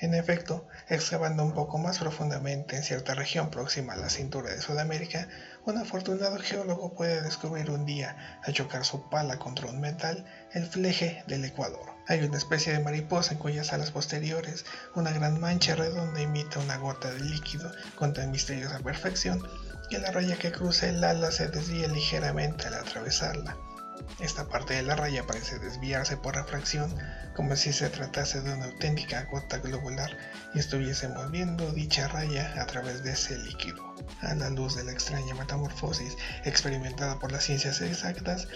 En 0.00 0.14
efecto, 0.14 0.66
excavando 0.88 1.44
un 1.44 1.52
poco 1.52 1.76
más 1.76 1.98
profundamente 1.98 2.74
en 2.74 2.82
cierta 2.82 3.14
región 3.14 3.50
próxima 3.50 3.92
a 3.92 3.96
la 3.98 4.08
cintura 4.08 4.48
de 4.48 4.62
Sudamérica, 4.62 5.28
un 5.66 5.76
afortunado 5.76 6.38
geólogo 6.38 6.94
puede 6.94 7.20
descubrir 7.20 7.70
un 7.70 7.84
día, 7.84 8.16
al 8.42 8.54
chocar 8.54 8.86
su 8.86 9.10
pala 9.10 9.38
contra 9.38 9.66
un 9.66 9.78
metal, 9.78 10.24
el 10.54 10.64
fleje 10.64 11.22
del 11.26 11.44
Ecuador. 11.44 11.86
Hay 12.08 12.22
una 12.22 12.38
especie 12.38 12.72
de 12.72 12.82
mariposa 12.82 13.34
en 13.34 13.40
cuyas 13.40 13.74
alas 13.74 13.90
posteriores 13.90 14.64
una 14.94 15.12
gran 15.12 15.38
mancha 15.38 15.74
redonda 15.74 16.22
imita 16.22 16.60
una 16.60 16.78
gota 16.78 17.10
de 17.10 17.20
líquido 17.20 17.70
con 17.96 18.14
tan 18.14 18.30
misteriosa 18.30 18.78
perfección 18.78 19.46
que 19.90 19.98
la 19.98 20.10
raya 20.12 20.38
que 20.38 20.50
cruza 20.50 20.88
el 20.88 21.04
ala 21.04 21.30
se 21.30 21.48
desvía 21.48 21.88
ligeramente 21.88 22.68
al 22.68 22.74
atravesarla. 22.74 23.54
Esta 24.20 24.48
parte 24.48 24.74
de 24.74 24.82
la 24.82 24.96
raya 24.96 25.26
parece 25.26 25.58
desviarse 25.58 26.16
por 26.16 26.34
refracción, 26.34 26.94
como 27.34 27.56
si 27.56 27.72
se 27.72 27.88
tratase 27.88 28.40
de 28.40 28.52
una 28.52 28.66
auténtica 28.66 29.24
gota 29.30 29.58
globular 29.58 30.16
y 30.54 30.58
estuviese 30.58 31.08
moviendo 31.08 31.70
dicha 31.72 32.08
raya 32.08 32.54
a 32.60 32.66
través 32.66 33.02
de 33.02 33.12
ese 33.12 33.38
líquido. 33.38 33.94
A 34.20 34.34
la 34.34 34.50
luz 34.50 34.76
de 34.76 34.84
la 34.84 34.92
extraña 34.92 35.34
metamorfosis 35.34 36.16
experimentada 36.44 37.18
por 37.18 37.32
las 37.32 37.44
ciencias 37.44 37.80
exactas, 37.80 38.48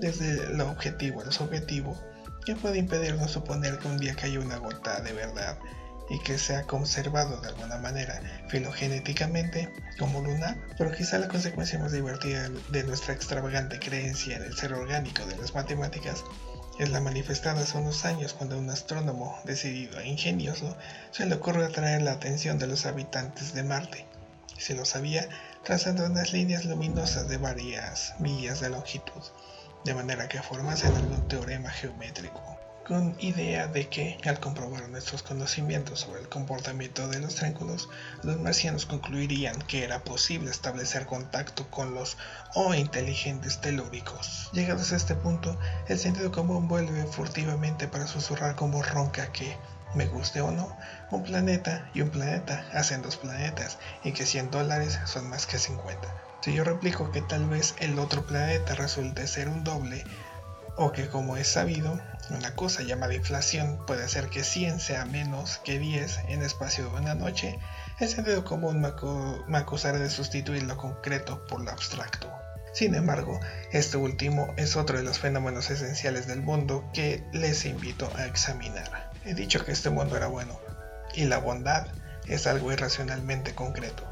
desde 0.00 0.48
lo 0.54 0.70
objetivo 0.70 1.22
a 1.22 1.24
lo 1.24 1.32
subjetivo, 1.32 2.00
¿qué 2.44 2.54
puede 2.54 2.78
impedirnos 2.78 3.32
suponer 3.32 3.78
que 3.78 3.88
un 3.88 3.98
día 3.98 4.14
cayó 4.14 4.40
una 4.40 4.58
gota 4.58 5.00
de 5.00 5.12
verdad 5.12 5.58
y 6.10 6.18
que 6.20 6.38
se 6.38 6.56
ha 6.56 6.64
conservado 6.64 7.40
de 7.40 7.48
alguna 7.48 7.78
manera 7.78 8.20
filogenéticamente 8.48 9.68
como 9.98 10.20
lunar, 10.20 10.56
pero 10.76 10.92
quizá 10.92 11.18
la 11.18 11.28
consecuencia 11.28 11.78
más 11.78 11.92
divertida 11.92 12.48
de 12.70 12.84
nuestra 12.84 13.14
extravagante 13.14 13.78
creencia 13.78 14.36
en 14.36 14.44
el 14.44 14.56
ser 14.56 14.72
orgánico 14.72 15.24
de 15.26 15.36
las 15.36 15.54
matemáticas 15.54 16.24
es 16.78 16.90
la 16.90 17.00
manifestada 17.00 17.62
hace 17.62 17.76
unos 17.76 18.04
años 18.04 18.34
cuando 18.34 18.56
un 18.56 18.70
astrónomo 18.70 19.36
decidido 19.44 19.98
e 19.98 20.06
ingenioso 20.06 20.76
se 21.10 21.26
le 21.26 21.34
ocurrió 21.34 21.66
atraer 21.66 22.02
la 22.02 22.12
atención 22.12 22.58
de 22.58 22.68
los 22.68 22.86
habitantes 22.86 23.52
de 23.52 23.64
Marte. 23.64 24.06
Se 24.56 24.74
lo 24.74 24.84
sabía 24.84 25.28
trazando 25.64 26.06
unas 26.06 26.32
líneas 26.32 26.64
luminosas 26.64 27.28
de 27.28 27.36
varias 27.36 28.14
millas 28.20 28.60
de 28.60 28.70
longitud, 28.70 29.22
de 29.84 29.94
manera 29.94 30.28
que 30.28 30.40
formasen 30.40 30.94
algún 30.94 31.26
teorema 31.26 31.70
geométrico 31.70 32.57
con 32.88 33.14
idea 33.20 33.66
de 33.66 33.86
que, 33.88 34.18
al 34.24 34.40
comprobar 34.40 34.88
nuestros 34.88 35.22
conocimientos 35.22 36.00
sobre 36.00 36.22
el 36.22 36.28
comportamiento 36.30 37.06
de 37.06 37.20
los 37.20 37.34
triángulos, 37.34 37.90
los 38.22 38.40
marcianos 38.40 38.86
concluirían 38.86 39.60
que 39.62 39.84
era 39.84 40.02
posible 40.04 40.50
establecer 40.50 41.04
contacto 41.04 41.70
con 41.70 41.94
los 41.94 42.16
o 42.54 42.72
inteligentes 42.72 43.60
telúricos. 43.60 44.48
Llegados 44.54 44.90
a 44.92 44.96
este 44.96 45.14
punto, 45.14 45.58
el 45.88 45.98
sentido 45.98 46.32
común 46.32 46.66
vuelve 46.66 47.04
furtivamente 47.04 47.88
para 47.88 48.06
susurrar 48.06 48.56
con 48.56 48.70
voz 48.70 48.90
ronca 48.90 49.32
que, 49.32 49.54
me 49.94 50.06
guste 50.06 50.40
o 50.40 50.50
no, 50.50 50.74
un 51.10 51.24
planeta 51.24 51.90
y 51.92 52.00
un 52.00 52.08
planeta 52.08 52.64
hacen 52.72 53.02
dos 53.02 53.18
planetas 53.18 53.78
y 54.02 54.12
que 54.12 54.24
100 54.24 54.50
dólares 54.50 54.98
son 55.04 55.28
más 55.28 55.46
que 55.46 55.58
50. 55.58 56.08
Si 56.40 56.54
yo 56.54 56.64
replico 56.64 57.10
que 57.12 57.20
tal 57.20 57.46
vez 57.46 57.74
el 57.80 57.98
otro 57.98 58.24
planeta 58.24 58.74
resulte 58.74 59.26
ser 59.26 59.48
un 59.48 59.62
doble, 59.62 60.04
o 60.76 60.92
que 60.92 61.08
como 61.08 61.36
es 61.36 61.48
sabido, 61.48 62.00
una 62.30 62.54
cosa 62.54 62.82
llamada 62.82 63.14
inflación 63.14 63.84
puede 63.86 64.04
hacer 64.04 64.28
que 64.28 64.44
100 64.44 64.80
sea 64.80 65.04
menos 65.04 65.58
que 65.64 65.78
10 65.78 66.20
en 66.28 66.42
espacio 66.42 66.88
de 66.88 66.96
una 67.00 67.14
noche, 67.14 67.58
el 67.98 68.08
sentido 68.08 68.44
común 68.44 68.80
me, 68.80 69.58
acusará 69.58 69.98
de 69.98 70.10
sustituir 70.10 70.62
lo 70.64 70.76
concreto 70.76 71.44
por 71.46 71.60
lo 71.60 71.70
abstracto. 71.70 72.30
Sin 72.72 72.94
embargo, 72.94 73.40
este 73.72 73.96
último 73.96 74.52
es 74.56 74.76
otro 74.76 74.98
de 74.98 75.04
los 75.04 75.18
fenómenos 75.18 75.70
esenciales 75.70 76.26
del 76.26 76.42
mundo 76.42 76.88
que 76.92 77.24
les 77.32 77.64
invito 77.64 78.10
a 78.16 78.26
examinar. 78.26 79.10
He 79.24 79.34
dicho 79.34 79.64
que 79.64 79.72
este 79.72 79.90
mundo 79.90 80.16
era 80.16 80.26
bueno, 80.26 80.60
y 81.14 81.24
la 81.24 81.38
bondad 81.38 81.86
es 82.26 82.46
algo 82.46 82.72
irracionalmente 82.72 83.54
concreto. 83.54 84.04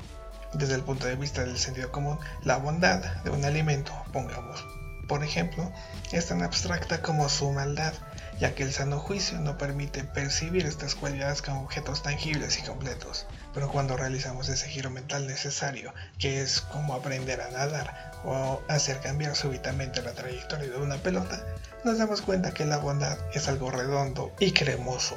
Desde 0.55 0.75
el 0.75 0.83
punto 0.83 1.07
de 1.07 1.17
vista 1.17 1.45
del 1.45 1.59
sentido 1.59 1.93
común, 1.93 2.19
la 2.43 2.57
bondad 2.57 3.05
de 3.23 3.31
un 3.31 3.45
alimento, 3.45 3.93
pongamos, 4.13 4.65
por 5.09 5.23
ejemplo, 5.25 5.73
es 6.13 6.27
tan 6.27 6.43
abstracta 6.43 7.03
como 7.03 7.29
su 7.29 7.51
maldad, 7.53 7.95
ya 8.39 8.55
que 8.55 8.63
el 8.63 8.73
sano 8.73 8.99
juicio 8.99 9.39
no 9.39 9.57
permite 9.57 10.05
percibir 10.05 10.67
estas 10.67 10.95
cualidades 10.95 11.43
como 11.43 11.63
objetos 11.63 12.03
tangibles 12.03 12.59
y 12.59 12.63
completos. 12.63 13.27
Pero 13.55 13.71
cuando 13.71 13.97
realizamos 13.97 14.49
ese 14.49 14.69
giro 14.69 14.91
mental 14.91 15.27
necesario, 15.27 15.95
que 16.19 16.43
es 16.43 16.61
como 16.61 16.95
aprender 16.95 17.41
a 17.41 17.51
nadar 17.51 18.13
o 18.25 18.61
hacer 18.69 19.01
cambiar 19.01 19.37
súbitamente 19.37 20.03
la 20.03 20.13
trayectoria 20.13 20.69
de 20.69 20.77
una 20.77 20.97
pelota, 20.97 21.43
nos 21.85 21.99
damos 21.99 22.21
cuenta 22.21 22.53
que 22.53 22.67
la 22.67 22.79
bondad 22.79 23.19
es 23.33 23.49
algo 23.49 23.71
redondo 23.71 24.33
y 24.39 24.53
cremoso, 24.53 25.17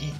y 0.00 0.12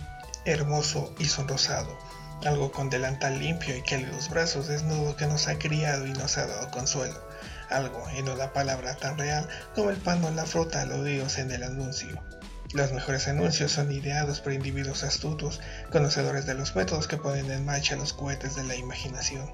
hermoso 0.45 1.15
y 1.19 1.27
sonrosado, 1.27 1.97
algo 2.45 2.73
con 2.73 2.91
delantal 2.91 3.39
limpio 3.39 3.77
y 3.77 3.83
cálidos 3.83 4.29
brazos 4.29 4.67
desnudo 4.67 5.17
que 5.17 5.27
nos 5.27 5.49
ha 5.49 5.59
criado 5.59 6.07
y 6.07 6.13
nos 6.13 6.37
ha 6.39 6.47
dado 6.47 6.71
consuelo, 6.71 7.23
algo 7.77 8.09
en 8.11 8.29
una 8.29 8.53
palabra 8.53 8.95
tan 8.97 9.19
real 9.19 9.49
como 9.75 9.91
el 9.91 9.97
pan 9.97 10.25
o 10.25 10.31
la 10.31 10.47
fruta 10.47 10.83
aludidos 10.83 11.39
en 11.39 11.51
el 11.51 11.63
anuncio. 11.63 12.23
Los 12.73 12.93
mejores 12.93 13.29
anuncios 13.29 13.73
son 13.73 13.93
ideados 13.93 14.41
por 14.41 14.53
individuos 14.53 15.05
astutos, 15.05 15.61
conocedores 15.93 16.47
de 16.47 16.55
los 16.55 16.75
métodos 16.75 17.07
que 17.07 17.17
ponen 17.17 17.51
en 17.51 17.65
marcha 17.65 17.95
los 17.95 18.13
cohetes 18.13 18.57
de 18.57 18.65
la 18.65 18.75
imaginación. 18.75 19.49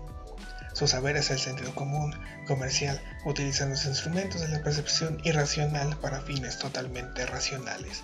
Su 0.72 0.86
saber 0.86 1.16
es 1.16 1.30
el 1.30 1.38
sentido 1.38 1.74
común, 1.74 2.14
comercial, 2.46 3.00
utilizan 3.24 3.70
los 3.70 3.84
instrumentos 3.84 4.40
de 4.40 4.48
la 4.48 4.62
percepción 4.62 5.20
irracional 5.24 5.98
para 5.98 6.20
fines 6.20 6.58
totalmente 6.58 7.26
racionales. 7.26 8.02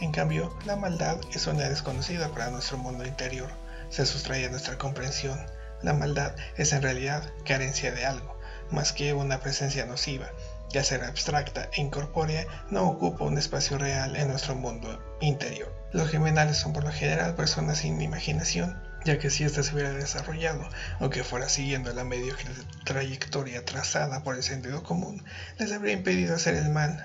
En 0.00 0.12
cambio, 0.12 0.56
la 0.66 0.76
maldad 0.76 1.18
es 1.32 1.46
una 1.46 1.68
desconocida 1.68 2.28
para 2.28 2.50
nuestro 2.50 2.76
mundo 2.76 3.06
interior, 3.06 3.50
se 3.88 4.04
sustrae 4.04 4.46
a 4.46 4.50
nuestra 4.50 4.76
comprensión. 4.78 5.38
La 5.82 5.94
maldad 5.94 6.34
es 6.56 6.72
en 6.72 6.82
realidad 6.82 7.32
carencia 7.44 7.92
de 7.92 8.04
algo, 8.04 8.37
más 8.70 8.92
que 8.92 9.14
una 9.14 9.40
presencia 9.40 9.86
nociva, 9.86 10.30
ya 10.70 10.84
ser 10.84 11.04
abstracta 11.04 11.70
e 11.72 11.80
incorpórea 11.80 12.46
no 12.70 12.88
ocupa 12.88 13.24
un 13.24 13.38
espacio 13.38 13.78
real 13.78 14.16
en 14.16 14.28
nuestro 14.28 14.54
mundo 14.54 15.02
interior. 15.20 15.72
Los 15.92 16.10
criminales 16.10 16.58
son 16.58 16.72
por 16.72 16.84
lo 16.84 16.92
general 16.92 17.34
personas 17.34 17.78
sin 17.78 18.00
imaginación, 18.02 18.82
ya 19.04 19.18
que 19.18 19.30
si 19.30 19.44
ésta 19.44 19.62
se 19.62 19.74
hubiera 19.74 19.92
desarrollado, 19.92 20.68
aunque 21.00 21.24
fuera 21.24 21.48
siguiendo 21.48 21.92
la 21.94 22.04
mediocre 22.04 22.50
trayectoria 22.84 23.64
trazada 23.64 24.22
por 24.22 24.36
el 24.36 24.42
sentido 24.42 24.82
común, 24.82 25.24
les 25.58 25.72
habría 25.72 25.94
impedido 25.94 26.34
hacer 26.34 26.54
el 26.54 26.68
mal, 26.68 27.02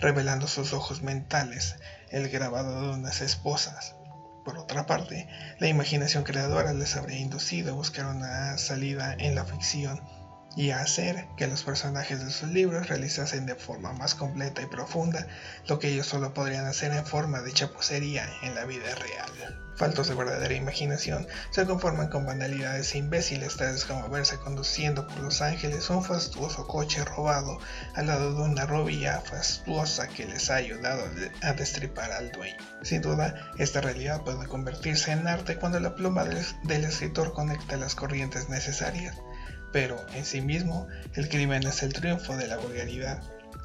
revelando 0.00 0.46
sus 0.46 0.72
ojos 0.72 1.02
mentales 1.02 1.76
el 2.10 2.28
grabado 2.30 2.80
de 2.80 2.96
unas 2.96 3.20
esposas. 3.20 3.94
Por 4.44 4.58
otra 4.58 4.86
parte, 4.86 5.28
la 5.58 5.66
imaginación 5.66 6.22
creadora 6.22 6.72
les 6.72 6.96
habría 6.96 7.18
inducido 7.18 7.72
a 7.72 7.76
buscar 7.76 8.06
una 8.06 8.56
salida 8.58 9.14
en 9.18 9.34
la 9.34 9.44
ficción 9.44 10.00
y 10.56 10.70
hacer 10.70 11.28
que 11.36 11.46
los 11.46 11.62
personajes 11.62 12.24
de 12.24 12.30
sus 12.30 12.48
libros 12.48 12.88
realizasen 12.88 13.44
de 13.44 13.54
forma 13.54 13.92
más 13.92 14.14
completa 14.14 14.62
y 14.62 14.66
profunda 14.66 15.28
lo 15.68 15.78
que 15.78 15.88
ellos 15.88 16.06
solo 16.06 16.32
podrían 16.32 16.64
hacer 16.64 16.92
en 16.92 17.04
forma 17.04 17.42
de 17.42 17.52
chapucería 17.52 18.26
en 18.42 18.54
la 18.54 18.64
vida 18.64 18.94
real. 18.94 19.62
Faltos 19.76 20.08
de 20.08 20.14
verdadera 20.14 20.54
imaginación 20.54 21.26
se 21.50 21.66
conforman 21.66 22.08
con 22.08 22.24
banalidades 22.24 22.94
imbéciles 22.94 23.58
tales 23.58 23.84
como 23.84 24.08
verse 24.08 24.38
conduciendo 24.38 25.06
por 25.06 25.18
Los 25.18 25.42
Ángeles 25.42 25.90
un 25.90 26.02
fastuoso 26.02 26.66
coche 26.66 27.04
robado 27.04 27.58
al 27.94 28.06
lado 28.06 28.34
de 28.34 28.40
una 28.40 28.64
robilla 28.64 29.20
fastuosa 29.20 30.08
que 30.08 30.24
les 30.24 30.48
ha 30.48 30.54
ayudado 30.54 31.04
a 31.42 31.52
destripar 31.52 32.10
al 32.12 32.32
dueño. 32.32 32.56
Sin 32.80 33.02
duda, 33.02 33.52
esta 33.58 33.82
realidad 33.82 34.22
puede 34.22 34.46
convertirse 34.46 35.12
en 35.12 35.28
arte 35.28 35.58
cuando 35.58 35.78
la 35.78 35.94
pluma 35.94 36.24
del 36.24 36.84
escritor 36.84 37.34
conecta 37.34 37.76
las 37.76 37.94
corrientes 37.94 38.48
necesarias 38.48 39.14
pero 39.72 40.04
en 40.14 40.24
sí 40.24 40.40
mismo 40.40 40.86
el 41.14 41.28
crimen 41.28 41.66
es 41.66 41.82
el 41.82 41.92
triunfo 41.92 42.36
de 42.36 42.46
la 42.46 42.56
vulgaridad, 42.56 43.22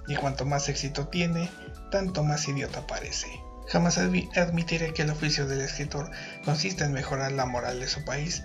y 0.08 0.16
cuanto 0.16 0.46
más 0.46 0.68
éxito 0.70 1.08
tiene, 1.08 1.50
tanto 1.92 2.24
más 2.24 2.48
idiota 2.48 2.86
parece. 2.88 3.28
Jamás 3.68 3.98
admitiré 3.98 4.94
que 4.94 5.04
el 5.04 5.12
oficio 5.12 5.48
del 5.48 5.62
escritor 5.62 6.10
consiste 6.44 6.84
en 6.84 6.92
mejorar 6.92 7.32
la 7.32 7.46
moral 7.46 7.80
de 7.80 7.88
su 7.88 8.04
país, 8.04 8.44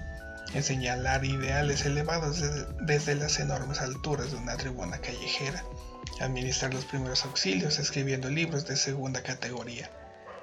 en 0.55 0.62
señalar 0.62 1.25
ideales 1.25 1.85
elevados 1.85 2.42
desde, 2.81 3.14
las 3.16 3.40
enormes 3.40 3.81
alturas 3.81 4.31
de 4.31 4.37
una 4.37 4.57
tribuna 4.57 4.99
callejera, 4.99 5.64
administrar 6.21 6.73
los 6.73 6.85
primeros 6.85 7.25
auxilios 7.25 7.79
escribiendo 7.79 8.31
libros 8.31 8.66
de 8.66 8.77
segunda 8.77 9.23
categoría. 9.23 9.90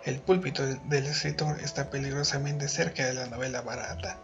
El 0.04 0.20
púlpito 0.20 0.66
del 0.66 1.06
escritor 1.06 1.62
está 1.62 1.90
peligrosamente 1.90 2.68
cerca 2.68 3.06
de 3.06 3.14
la 3.14 3.28
novela 3.28 3.62
barata, 3.62 4.18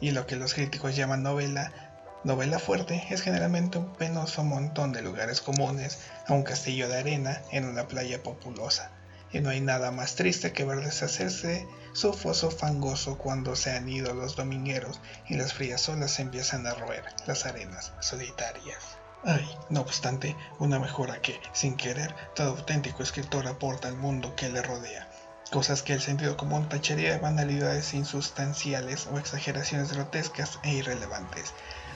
y 0.00 0.12
lo 0.12 0.26
que 0.26 0.36
los 0.36 0.54
críticos 0.54 0.96
llaman 0.96 1.22
novela 1.22 1.91
Novela 2.24 2.60
fuerte 2.60 3.04
es 3.10 3.20
generalmente 3.20 3.78
un 3.78 3.92
penoso 3.94 4.44
montón 4.44 4.92
de 4.92 5.02
lugares 5.02 5.40
comunes 5.40 5.98
a 6.28 6.34
un 6.34 6.44
castillo 6.44 6.88
de 6.88 6.98
arena 6.98 7.42
en 7.50 7.64
una 7.64 7.88
playa 7.88 8.22
populosa, 8.22 8.92
y 9.32 9.40
no 9.40 9.50
hay 9.50 9.60
nada 9.60 9.90
más 9.90 10.14
triste 10.14 10.52
que 10.52 10.64
ver 10.64 10.84
deshacerse 10.84 11.66
su 11.92 12.12
foso 12.12 12.52
fangoso 12.52 13.18
cuando 13.18 13.56
se 13.56 13.72
han 13.72 13.88
ido 13.88 14.14
los 14.14 14.36
domingueros 14.36 15.00
y 15.28 15.34
las 15.34 15.52
frías 15.52 15.88
olas 15.88 16.20
empiezan 16.20 16.64
a 16.68 16.74
roer 16.74 17.02
las 17.26 17.44
arenas 17.44 17.92
solitarias. 17.98 18.98
Hay, 19.24 19.48
no 19.68 19.80
obstante, 19.80 20.36
una 20.60 20.78
mejora 20.78 21.20
que, 21.20 21.40
sin 21.52 21.76
querer, 21.76 22.14
todo 22.36 22.50
auténtico 22.50 23.02
escritor 23.02 23.48
aporta 23.48 23.88
al 23.88 23.96
mundo 23.96 24.36
que 24.36 24.48
le 24.48 24.62
rodea, 24.62 25.10
cosas 25.50 25.82
que 25.82 25.92
el 25.92 26.00
sentido 26.00 26.36
común 26.36 26.68
tacharía 26.68 27.12
de 27.12 27.18
banalidades 27.18 27.94
insustanciales 27.94 29.08
o 29.08 29.18
exageraciones 29.18 29.92
grotescas 29.92 30.60
e 30.62 30.70
irrelevantes, 30.70 31.52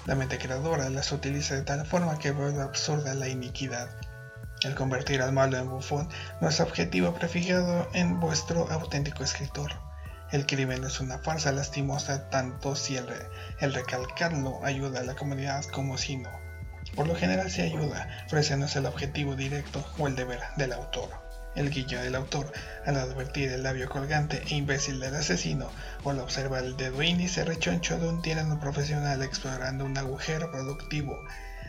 la 0.07 0.15
mente 0.15 0.39
creadora 0.39 0.89
las 0.89 1.11
utiliza 1.11 1.57
de 1.57 1.63
tal 1.63 1.85
forma 1.85 2.19
que 2.19 2.31
vuelve 2.31 2.63
absurda 2.63 3.15
la 3.15 3.29
iniquidad. 3.29 3.89
El 4.63 4.75
convertir 4.75 5.21
al 5.21 5.33
malo 5.33 5.59
en 5.59 5.69
bufón 5.69 6.09
no 6.41 6.49
es 6.49 6.61
objetivo 6.61 7.13
prefijado 7.13 7.89
en 7.93 8.21
vuestro 8.21 8.71
auténtico 8.71 9.25
escritor. 9.25 9.73
El 10.31 10.47
crimen 10.47 10.85
es 10.85 11.01
una 11.01 11.19
farsa 11.19 11.53
lastimosa 11.53 12.31
tanto 12.31 12.77
si 12.77 12.97
el, 12.97 13.07
recalcarlo 13.61 14.65
ayuda 14.65 15.01
a 15.01 15.05
la 15.05 15.15
comunidad 15.15 15.65
como 15.67 15.99
si 15.99 16.17
no. 16.17 16.31
Por 16.95 17.09
lo 17.09 17.17
general 17.17 17.51
se 17.51 17.63
ayuda, 17.63 18.09
pero 18.31 18.41
el 18.41 18.87
objetivo 18.87 19.35
directo 19.35 19.85
o 19.99 20.07
el 20.07 20.15
deber 20.15 20.41
del 20.57 20.73
autor 20.73 21.26
el 21.57 21.71
guiño 21.71 22.01
del 22.01 22.15
autor 22.15 22.53
al 22.85 22.97
advertir 22.97 23.51
el 23.51 23.63
labio 23.63 23.89
colgante 23.89 24.43
e 24.47 24.55
imbécil 24.55 25.01
del 25.01 25.17
asesino 25.17 25.71
o 26.05 26.11
al 26.11 26.21
observar 26.21 26.65
el 26.65 26.77
dedo 26.77 27.03
índice 27.03 27.45
rechoncho 27.45 27.99
de 27.99 28.09
un 28.09 28.23
tirano 28.23 28.61
profesional 28.61 29.23
explorando 29.23 29.85
un 29.85 29.99
agujero 29.99 30.51
productivo 30.53 31.19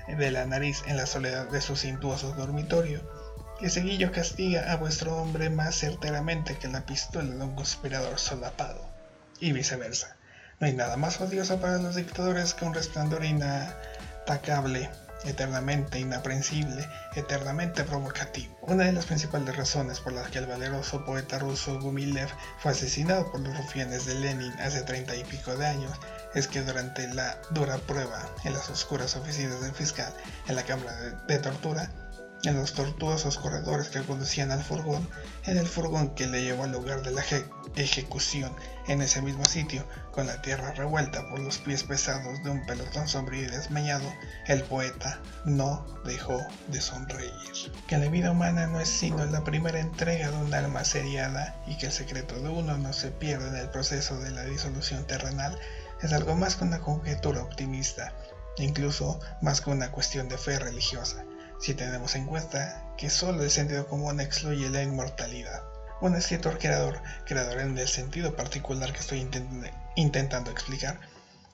de 0.07 0.31
la 0.31 0.45
nariz 0.45 0.83
en 0.87 0.97
la 0.97 1.05
soledad 1.05 1.49
de 1.49 1.61
su 1.61 1.75
cintuoso 1.75 2.33
dormitorio. 2.33 3.01
Ese 3.61 3.81
guillo 3.81 4.11
castiga 4.11 4.71
a 4.71 4.77
vuestro 4.77 5.17
hombre 5.17 5.49
más 5.49 5.75
certeramente 5.75 6.57
que 6.57 6.67
la 6.67 6.85
pistola 6.85 7.33
de 7.33 7.43
un 7.43 7.55
conspirador 7.55 8.19
solapado. 8.19 8.85
Y 9.39 9.51
viceversa. 9.51 10.15
No 10.59 10.67
hay 10.67 10.73
nada 10.73 10.97
más 10.97 11.19
odioso 11.21 11.59
para 11.59 11.77
los 11.77 11.95
dictadores 11.95 12.53
que 12.53 12.65
un 12.65 12.73
resplandor 12.73 13.25
inatacable 13.25 14.89
eternamente 15.25 15.99
inaprensible, 15.99 16.87
eternamente 17.15 17.83
provocativo. 17.83 18.57
Una 18.61 18.85
de 18.85 18.91
las 18.93 19.05
principales 19.05 19.55
razones 19.55 19.99
por 19.99 20.13
las 20.13 20.29
que 20.29 20.39
el 20.39 20.45
valeroso 20.45 21.05
poeta 21.05 21.39
ruso 21.39 21.79
Gumilev 21.79 22.29
fue 22.59 22.71
asesinado 22.71 23.31
por 23.31 23.41
los 23.41 23.57
rufianes 23.57 24.05
de 24.05 24.15
Lenin 24.15 24.53
hace 24.59 24.81
treinta 24.83 25.15
y 25.15 25.23
pico 25.23 25.55
de 25.55 25.65
años 25.65 25.91
es 26.33 26.47
que 26.47 26.61
durante 26.61 27.07
la 27.13 27.37
dura 27.51 27.77
prueba 27.77 28.29
en 28.43 28.53
las 28.53 28.69
oscuras 28.69 29.15
oficinas 29.15 29.61
del 29.61 29.73
fiscal 29.73 30.13
en 30.47 30.55
la 30.55 30.63
cámara 30.63 30.93
de 31.27 31.39
tortura, 31.39 31.89
en 32.43 32.55
los 32.55 32.73
tortuosos 32.73 33.37
corredores 33.37 33.89
que 33.89 34.03
conducían 34.03 34.51
al 34.51 34.63
furgón, 34.63 35.07
en 35.45 35.57
el 35.57 35.65
furgón 35.65 36.13
que 36.13 36.27
le 36.27 36.43
llevó 36.43 36.63
al 36.63 36.71
lugar 36.71 37.01
de 37.01 37.11
la 37.11 37.23
ejecución, 37.75 38.55
en 38.87 39.01
ese 39.01 39.21
mismo 39.21 39.43
sitio, 39.45 39.83
con 40.11 40.27
la 40.27 40.41
tierra 40.41 40.71
revuelta 40.73 41.27
por 41.29 41.39
los 41.39 41.57
pies 41.57 41.83
pesados 41.83 42.43
de 42.43 42.49
un 42.51 42.65
pelotón 42.65 43.07
sombrío 43.07 43.43
y 43.43 43.47
desmañado, 43.47 44.07
el 44.45 44.63
poeta 44.63 45.19
no 45.45 45.85
dejó 46.05 46.39
de 46.67 46.79
sonreír. 46.79 47.31
Que 47.87 47.97
la 47.97 48.07
vida 48.07 48.31
humana 48.31 48.67
no 48.67 48.79
es 48.79 48.89
sino 48.89 49.25
la 49.25 49.43
primera 49.43 49.79
entrega 49.79 50.29
de 50.29 50.37
un 50.37 50.53
alma 50.53 50.85
seriada 50.85 51.55
y 51.65 51.77
que 51.77 51.87
el 51.87 51.91
secreto 51.91 52.39
de 52.39 52.49
uno 52.49 52.77
no 52.77 52.93
se 52.93 53.11
pierde 53.11 53.49
en 53.49 53.55
el 53.55 53.69
proceso 53.69 54.19
de 54.19 54.31
la 54.31 54.43
disolución 54.43 55.05
terrenal 55.05 55.57
es 56.01 56.13
algo 56.13 56.35
más 56.35 56.55
que 56.55 56.63
una 56.63 56.79
conjetura 56.79 57.41
optimista, 57.41 58.13
incluso 58.57 59.19
más 59.41 59.61
que 59.61 59.71
una 59.71 59.91
cuestión 59.91 60.29
de 60.29 60.37
fe 60.37 60.59
religiosa 60.59 61.25
si 61.59 61.73
tenemos 61.73 62.15
en 62.15 62.25
cuenta 62.25 62.93
que 62.97 63.09
solo 63.09 63.43
el 63.43 63.51
sentido 63.51 63.87
común 63.87 64.19
excluye 64.19 64.69
la 64.69 64.83
inmortalidad. 64.83 65.63
Un 66.01 66.15
escritor 66.15 66.59
creador, 66.59 67.01
creador 67.25 67.59
en 67.61 67.77
el 67.77 67.87
sentido 67.87 68.35
particular 68.35 68.93
que 68.93 68.99
estoy 68.99 69.27
intentando 69.95 70.51
explicar, 70.51 70.99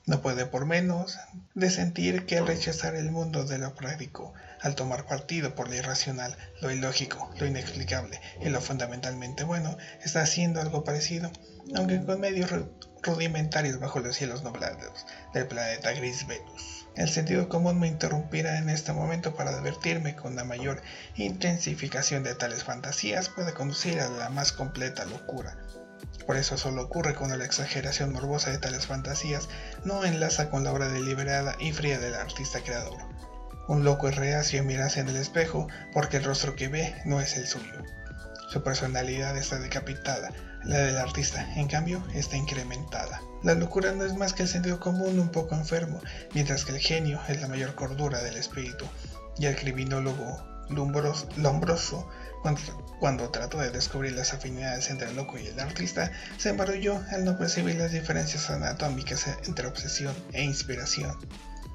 No 0.06 0.20
puede 0.20 0.44
por 0.44 0.66
menos 0.66 1.18
de 1.54 1.70
sentir 1.70 2.26
que 2.26 2.36
al 2.36 2.46
rechazar 2.46 2.94
el 2.94 3.10
mundo 3.10 3.44
de 3.44 3.56
lo 3.56 3.74
práctico, 3.74 4.34
al 4.60 4.74
tomar 4.74 5.06
partido 5.06 5.54
por 5.54 5.68
lo 5.70 5.76
irracional, 5.76 6.36
lo 6.60 6.70
ilógico, 6.70 7.30
lo 7.38 7.46
inexplicable 7.46 8.20
y 8.42 8.50
lo 8.50 8.60
fundamentalmente 8.60 9.44
bueno, 9.44 9.78
está 10.02 10.20
haciendo 10.20 10.60
algo 10.60 10.84
parecido, 10.84 11.30
aunque 11.74 12.04
con 12.04 12.20
medios 12.20 12.50
rudimentarios 13.02 13.80
bajo 13.80 13.98
los 14.00 14.14
cielos 14.14 14.42
nublados 14.42 15.06
del 15.32 15.46
planeta 15.46 15.92
gris 15.92 16.26
Venus. 16.26 16.83
El 16.96 17.08
sentido 17.08 17.48
común 17.48 17.80
me 17.80 17.88
interrumpirá 17.88 18.58
en 18.58 18.68
este 18.68 18.92
momento 18.92 19.34
para 19.34 19.50
advertirme 19.50 20.14
que 20.14 20.28
una 20.28 20.44
mayor 20.44 20.82
intensificación 21.16 22.22
de 22.22 22.34
tales 22.34 22.64
fantasías 22.64 23.28
puede 23.28 23.52
conducir 23.52 24.00
a 24.00 24.08
la 24.08 24.28
más 24.28 24.52
completa 24.52 25.04
locura, 25.04 25.56
por 26.26 26.36
eso 26.36 26.56
solo 26.56 26.82
ocurre 26.82 27.14
cuando 27.14 27.36
la 27.36 27.44
exageración 27.44 28.12
morbosa 28.12 28.50
de 28.50 28.58
tales 28.58 28.86
fantasías 28.86 29.48
no 29.84 30.04
enlaza 30.04 30.48
con 30.48 30.64
la 30.64 30.72
obra 30.72 30.88
deliberada 30.88 31.54
y 31.58 31.72
fría 31.72 31.98
del 31.98 32.14
artista 32.14 32.60
creador. 32.60 32.98
Un 33.68 33.84
loco 33.84 34.08
es 34.08 34.16
reacio 34.16 34.60
a 34.60 34.64
mirarse 34.64 35.00
en 35.00 35.08
el 35.08 35.16
espejo 35.16 35.68
porque 35.92 36.18
el 36.18 36.24
rostro 36.24 36.56
que 36.56 36.68
ve 36.68 36.94
no 37.04 37.20
es 37.20 37.36
el 37.36 37.46
suyo. 37.46 37.82
Su 38.48 38.62
personalidad 38.62 39.36
está 39.36 39.58
decapitada, 39.58 40.30
la 40.64 40.78
del 40.78 40.96
artista, 40.96 41.46
en 41.56 41.68
cambio, 41.68 42.02
está 42.14 42.36
incrementada. 42.36 43.20
La 43.44 43.54
locura 43.54 43.92
no 43.92 44.06
es 44.06 44.14
más 44.14 44.32
que 44.32 44.42
el 44.42 44.48
sentido 44.48 44.80
común 44.80 45.18
un 45.18 45.28
poco 45.28 45.54
enfermo, 45.54 46.00
mientras 46.32 46.64
que 46.64 46.72
el 46.72 46.78
genio 46.78 47.20
es 47.28 47.42
la 47.42 47.46
mayor 47.46 47.74
cordura 47.74 48.22
del 48.22 48.38
espíritu, 48.38 48.86
y 49.38 49.44
el 49.44 49.54
criminólogo 49.54 50.42
lombroso 50.70 52.08
cuando, 53.00 53.28
trató 53.28 53.58
de 53.58 53.70
descubrir 53.70 54.12
las 54.12 54.32
afinidades 54.32 54.88
entre 54.88 55.10
el 55.10 55.16
loco 55.16 55.38
y 55.38 55.46
el 55.46 55.60
artista, 55.60 56.10
se 56.38 56.48
embarulló 56.48 57.02
al 57.10 57.26
no 57.26 57.36
percibir 57.36 57.76
las 57.76 57.92
diferencias 57.92 58.48
anatómicas 58.48 59.26
entre 59.46 59.66
obsesión 59.66 60.14
e 60.32 60.42
inspiración, 60.42 61.14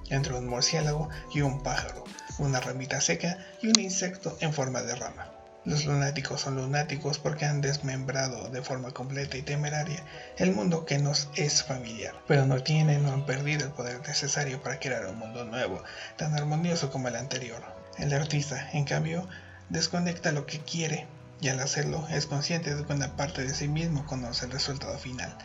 entre 0.09 0.33
un 0.33 0.47
murciélago 0.47 1.09
y 1.35 1.41
un 1.41 1.61
pájaro, 1.61 2.03
una 2.39 2.59
ramita 2.59 2.99
seca 2.99 3.37
y 3.61 3.67
un 3.67 3.79
insecto 3.79 4.35
en 4.41 4.53
forma 4.53 4.81
de 4.81 4.95
rama. 4.95 5.38
Los 5.65 5.85
lunáticos 5.85 6.41
son 6.41 6.55
lunáticos 6.55 7.19
porque 7.19 7.45
han 7.45 7.59
desmembrado 7.59 8.49
de 8.49 8.61
forma 8.61 8.91
completa 8.91 9.35
y 9.35 9.41
temeraria 9.41 10.03
el 10.37 10.53
mundo 10.53 10.85
que 10.85 10.99
nos 10.99 11.29
es 11.35 11.63
familiar, 11.63 12.15
pero 12.27 12.45
no 12.45 12.63
tienen 12.63 13.05
o 13.05 13.11
han 13.11 13.25
perdido 13.25 13.65
el 13.65 13.73
poder 13.73 13.99
necesario 14.07 14.63
para 14.63 14.79
crear 14.79 15.05
un 15.07 15.19
mundo 15.19 15.43
nuevo, 15.43 15.83
tan 16.15 16.33
armonioso 16.33 16.91
como 16.91 17.09
el 17.09 17.17
anterior. 17.17 17.61
El 17.97 18.13
artista, 18.13 18.69
en 18.71 18.85
cambio, 18.85 19.27
desconecta 19.67 20.31
lo 20.31 20.45
que 20.45 20.59
quiere 20.59 21.07
y 21.41 21.49
al 21.49 21.59
hacerlo 21.59 22.07
es 22.09 22.25
consciente 22.25 22.73
de 22.73 22.85
que 22.85 22.93
una 22.93 23.17
parte 23.17 23.43
de 23.43 23.53
sí 23.53 23.67
mismo 23.67 24.05
conoce 24.05 24.45
el 24.45 24.51
resultado 24.51 24.97
final. 24.97 25.37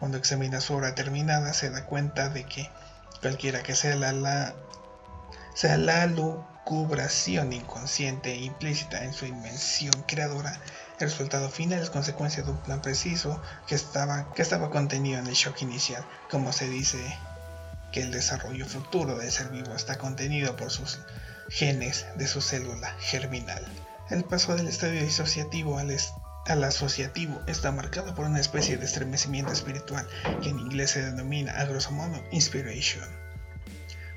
Cuando 0.00 0.18
examina 0.18 0.60
su 0.60 0.74
obra 0.74 0.96
terminada 0.96 1.52
se 1.52 1.70
da 1.70 1.86
cuenta 1.86 2.28
de 2.28 2.44
que 2.44 2.68
cualquiera 3.20 3.62
que 3.62 3.76
sea 3.76 3.94
la, 3.94 4.12
la, 4.12 4.54
sea 5.54 5.76
la 5.78 6.02
inconsciente 7.52 8.32
e 8.32 8.44
implícita 8.44 9.04
en 9.04 9.12
su 9.12 9.26
inmención 9.26 9.92
creadora, 10.06 10.60
el 11.00 11.08
resultado 11.08 11.48
final 11.48 11.82
es 11.82 11.90
consecuencia 11.90 12.42
de 12.42 12.50
un 12.50 12.58
plan 12.58 12.80
preciso 12.80 13.40
que 13.66 13.74
estaba, 13.74 14.32
que 14.34 14.42
estaba 14.42 14.70
contenido 14.70 15.18
en 15.18 15.26
el 15.26 15.34
shock 15.34 15.62
inicial, 15.62 16.04
como 16.30 16.52
se 16.52 16.68
dice 16.68 16.98
que 17.92 18.02
el 18.02 18.12
desarrollo 18.12 18.66
futuro 18.66 19.18
del 19.18 19.32
ser 19.32 19.48
vivo 19.48 19.74
está 19.74 19.98
contenido 19.98 20.56
por 20.56 20.70
sus 20.70 21.00
genes 21.48 22.06
de 22.16 22.28
su 22.28 22.40
célula 22.40 22.94
germinal. 23.00 23.66
El 24.08 24.24
paso 24.24 24.54
del 24.54 24.68
estadio 24.68 25.02
disociativo 25.02 25.78
al, 25.78 25.96
al 26.46 26.64
asociativo 26.64 27.40
está 27.46 27.72
marcado 27.72 28.14
por 28.14 28.26
una 28.26 28.40
especie 28.40 28.76
de 28.76 28.84
estremecimiento 28.84 29.52
espiritual 29.52 30.06
que 30.42 30.50
en 30.50 30.60
inglés 30.60 30.90
se 30.90 31.02
denomina 31.02 31.52
a 31.52 31.64
grosso 31.64 31.90
modo 31.90 32.22
inspiration 32.30 33.19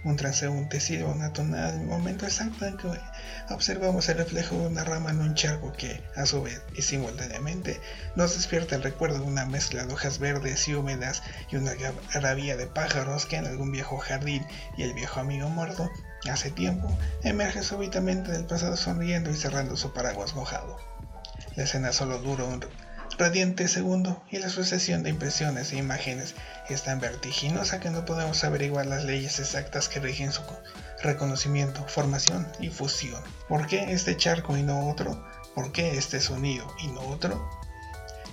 un 0.04 0.18
transeúnte 0.18 0.80
silba 0.80 1.12
una 1.12 1.32
tonada 1.32 1.74
en 1.74 1.82
el 1.82 1.88
momento 1.88 2.26
exacto 2.26 2.66
en 2.66 2.78
que 2.78 2.88
observamos 3.50 4.10
el 4.10 4.18
reflejo 4.18 4.56
de 4.56 4.68
una 4.68 4.84
rama 4.84 5.12
en 5.12 5.22
un 5.22 5.36
charco 5.36 5.72
que, 5.74 6.04
a 6.16 6.26
su 6.26 6.44
vez 6.44 6.62
y 6.76 6.82
simultáneamente, 6.82 7.80
nos 8.16 8.36
despierta 8.36 8.76
el 8.76 8.84
recuerdo 8.84 9.20
de 9.20 9.26
una 9.26 9.46
mezcla 9.46 9.86
de 9.86 9.94
hojas 9.94 10.20
verdes 10.20 10.68
y 10.68 10.76
húmedas 10.76 11.24
y 11.50 11.56
una 11.56 11.74
gravía 12.14 12.58
de 12.58 12.68
pájaros 12.68 13.26
que 13.26 13.38
en 13.38 13.46
algún 13.46 13.72
viejo 13.72 13.98
jardín 13.98 14.46
y 14.78 14.84
el 14.84 14.94
viejo 14.94 15.20
amigo 15.20 15.50
muerto, 15.50 15.90
hace 16.30 16.52
tiempo, 16.52 16.98
emerge 17.24 17.64
súbitamente 17.64 18.32
del 18.32 18.46
pasado 18.46 18.78
sonriendo 18.78 19.30
y 19.30 19.36
cerrando 19.36 19.78
su 19.78 19.94
paraguas 19.94 20.36
mojado. 20.36 20.78
La 21.56 21.64
escena 21.64 21.94
solo 21.94 22.20
dura 22.20 22.46
un 22.46 22.62
radiante 23.24 23.70
segundo 23.70 24.22
y 24.32 24.40
la 24.40 24.50
sucesión 24.50 25.02
de 25.02 25.10
impresiones 25.10 25.72
e 25.72 25.78
imágenes 25.78 26.36
es 26.68 26.84
tan 26.84 27.00
vertiginosa 27.00 27.80
que 27.80 27.90
no 27.90 28.04
podemos 28.04 28.44
averiguar 28.44 28.86
las 28.86 29.06
leyes 29.06 29.40
exactas 29.40 29.88
que 29.88 30.02
rigen 30.02 30.34
su 30.34 30.42
reconocimiento, 31.02 31.88
formación 31.88 32.46
y 32.60 32.68
fusión. 32.68 33.24
¿Por 33.48 33.66
qué 33.66 33.94
este 33.94 34.18
charco 34.18 34.58
y 34.58 34.64
no 34.64 34.90
otro? 34.90 35.26
¿Por 35.56 35.72
qué 35.72 35.98
este 35.98 36.20
sonido 36.20 36.68
y 36.82 36.88
no 36.88 37.00
otro? 37.00 37.50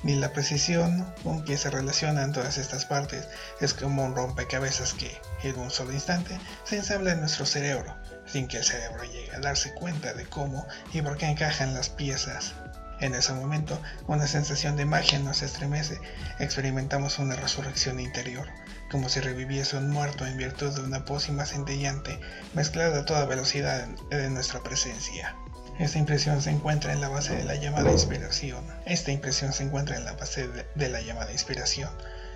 Ni 0.02 0.16
la 0.16 0.32
precisión 0.32 1.06
con 1.22 1.44
que 1.44 1.56
se 1.56 1.70
relacionan 1.70 2.32
todas 2.32 2.58
estas 2.58 2.84
partes 2.84 3.28
es 3.60 3.74
como 3.74 4.04
un 4.04 4.16
rompecabezas 4.16 4.92
que, 4.94 5.16
en 5.44 5.56
un 5.56 5.70
solo 5.70 5.92
instante, 5.92 6.36
se 6.64 6.78
ensambla 6.78 7.12
en 7.12 7.20
nuestro 7.20 7.46
cerebro, 7.46 7.96
sin 8.26 8.48
que 8.48 8.56
el 8.56 8.64
cerebro 8.64 9.04
llegue 9.04 9.30
a 9.36 9.38
darse 9.38 9.72
cuenta 9.72 10.14
de 10.14 10.26
cómo 10.26 10.66
y 10.92 11.00
por 11.00 11.16
qué 11.16 11.26
encajan 11.26 11.74
las 11.74 11.90
piezas 11.90 12.54
en 13.00 13.14
ese 13.14 13.32
momento, 13.32 13.80
una 14.06 14.26
sensación 14.26 14.76
de 14.76 14.84
magia 14.84 15.18
nos 15.18 15.42
estremece. 15.42 15.98
Experimentamos 16.38 17.18
una 17.18 17.34
resurrección 17.34 17.98
interior, 17.98 18.46
como 18.90 19.08
si 19.08 19.20
reviviese 19.20 19.76
un 19.76 19.90
muerto 19.90 20.26
en 20.26 20.36
virtud 20.36 20.74
de 20.74 20.82
una 20.82 21.04
pócima 21.04 21.46
centellante 21.46 22.20
mezclada 22.54 23.00
a 23.00 23.04
toda 23.04 23.24
velocidad 23.24 23.86
de 24.10 24.30
nuestra 24.30 24.62
presencia. 24.62 25.34
Esta 25.78 25.98
impresión 25.98 26.42
se 26.42 26.50
encuentra 26.50 26.92
en 26.92 27.00
la 27.00 27.08
base 27.08 27.34
de 27.34 27.44
la 27.44 27.54
llamada 27.54 27.90
inspiración. 27.90 28.62
Esta 28.84 29.12
impresión 29.12 29.54
se 29.54 29.62
encuentra 29.62 29.96
en 29.96 30.04
la 30.04 30.12
base 30.12 30.46
de, 30.74 30.88
la 30.90 31.00
llamada 31.00 31.32
inspiración. 31.32 31.88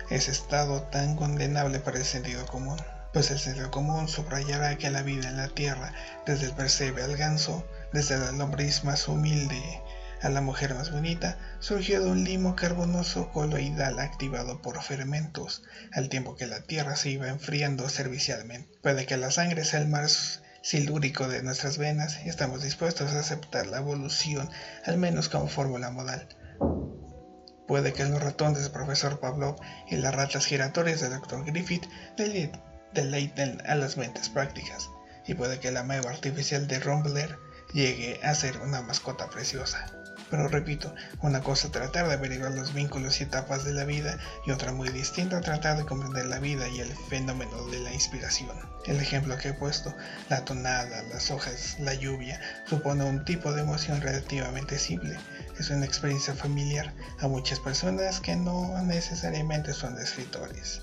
Ese 0.09 0.31
estado 0.31 0.81
tan 0.81 1.15
condenable 1.15 1.79
para 1.79 1.99
el 1.99 2.05
sentido 2.05 2.43
común. 2.47 2.81
Pues 3.13 3.29
el 3.29 3.37
sentido 3.37 3.69
común 3.69 4.07
subrayará 4.07 4.75
que 4.79 4.89
la 4.89 5.03
vida 5.03 5.29
en 5.29 5.37
la 5.37 5.47
tierra, 5.49 5.93
desde 6.25 6.47
el 6.47 6.53
percebe 6.53 7.03
al 7.03 7.17
ganso, 7.17 7.63
desde 7.93 8.17
la 8.17 8.31
lombriz 8.31 8.83
más 8.83 9.07
humilde 9.07 9.83
a 10.21 10.29
la 10.29 10.41
mujer 10.41 10.73
más 10.75 10.91
bonita 10.91 11.37
surgió 11.59 12.01
de 12.01 12.09
un 12.09 12.23
limo 12.23 12.55
carbonoso 12.55 13.31
coloidal 13.31 13.99
activado 13.99 14.61
por 14.61 14.81
fermentos, 14.81 15.63
al 15.91 16.09
tiempo 16.09 16.35
que 16.35 16.47
la 16.47 16.61
tierra 16.61 16.95
se 16.95 17.09
iba 17.09 17.27
enfriando 17.27 17.87
servicialmente. 17.89 18.77
Puede 18.81 19.05
que 19.05 19.17
la 19.17 19.31
sangre 19.31 19.65
sea 19.65 19.81
el 19.81 19.87
mar 19.87 20.07
silúrico 20.61 21.27
de 21.27 21.43
nuestras 21.43 21.77
venas 21.77 22.19
y 22.25 22.29
estamos 22.29 22.63
dispuestos 22.63 23.11
a 23.13 23.19
aceptar 23.19 23.67
la 23.67 23.77
evolución, 23.77 24.49
al 24.85 24.97
menos 24.97 25.29
como 25.29 25.47
fórmula 25.47 25.91
modal. 25.91 26.27
Puede 27.67 27.93
que 27.93 28.05
los 28.05 28.21
ratones 28.21 28.61
del 28.61 28.71
profesor 28.71 29.19
Pavlov 29.19 29.57
y 29.89 29.95
las 29.97 30.13
ratas 30.13 30.45
giratorias 30.45 31.01
del 31.01 31.11
Dr. 31.11 31.45
Griffith 31.45 31.85
deleiten 32.93 33.61
a 33.67 33.75
las 33.75 33.97
mentes 33.97 34.29
prácticas, 34.29 34.89
y 35.25 35.33
puede 35.33 35.59
que 35.59 35.71
la 35.71 35.81
ameba 35.81 36.11
artificial 36.11 36.67
de 36.67 36.79
Rumbler 36.79 37.37
llegue 37.73 38.19
a 38.23 38.35
ser 38.35 38.57
una 38.57 38.81
mascota 38.81 39.29
preciosa. 39.29 39.94
Pero 40.29 40.47
repito, 40.47 40.93
una 41.21 41.41
cosa 41.41 41.71
tratar 41.71 42.07
de 42.07 42.15
averiguar 42.15 42.51
los 42.51 42.73
vínculos 42.73 43.19
y 43.19 43.23
etapas 43.23 43.63
de 43.63 43.73
la 43.73 43.85
vida 43.85 44.17
y 44.45 44.51
otra 44.51 44.71
muy 44.71 44.89
distinta 44.89 45.41
tratar 45.41 45.77
de 45.77 45.85
comprender 45.85 46.25
la 46.25 46.39
vida 46.39 46.67
y 46.67 46.79
el 46.79 46.91
fenómeno 46.95 47.65
de 47.67 47.79
la 47.79 47.93
inspiración. 47.93 48.57
El 48.85 48.99
ejemplo 48.99 49.37
que 49.37 49.49
he 49.49 49.53
puesto, 49.53 49.95
la 50.29 50.43
tonada, 50.43 51.03
las 51.03 51.29
hojas, 51.31 51.77
la 51.79 51.93
lluvia, 51.93 52.39
supone 52.67 53.03
un 53.03 53.23
tipo 53.25 53.53
de 53.53 53.61
emoción 53.61 54.01
relativamente 54.01 54.79
simple. 54.79 55.17
Es 55.59 55.69
una 55.69 55.85
experiencia 55.85 56.33
familiar 56.33 56.93
a 57.19 57.27
muchas 57.27 57.59
personas 57.59 58.19
que 58.19 58.35
no 58.35 58.81
necesariamente 58.83 59.73
son 59.73 59.97
escritores. 59.99 60.81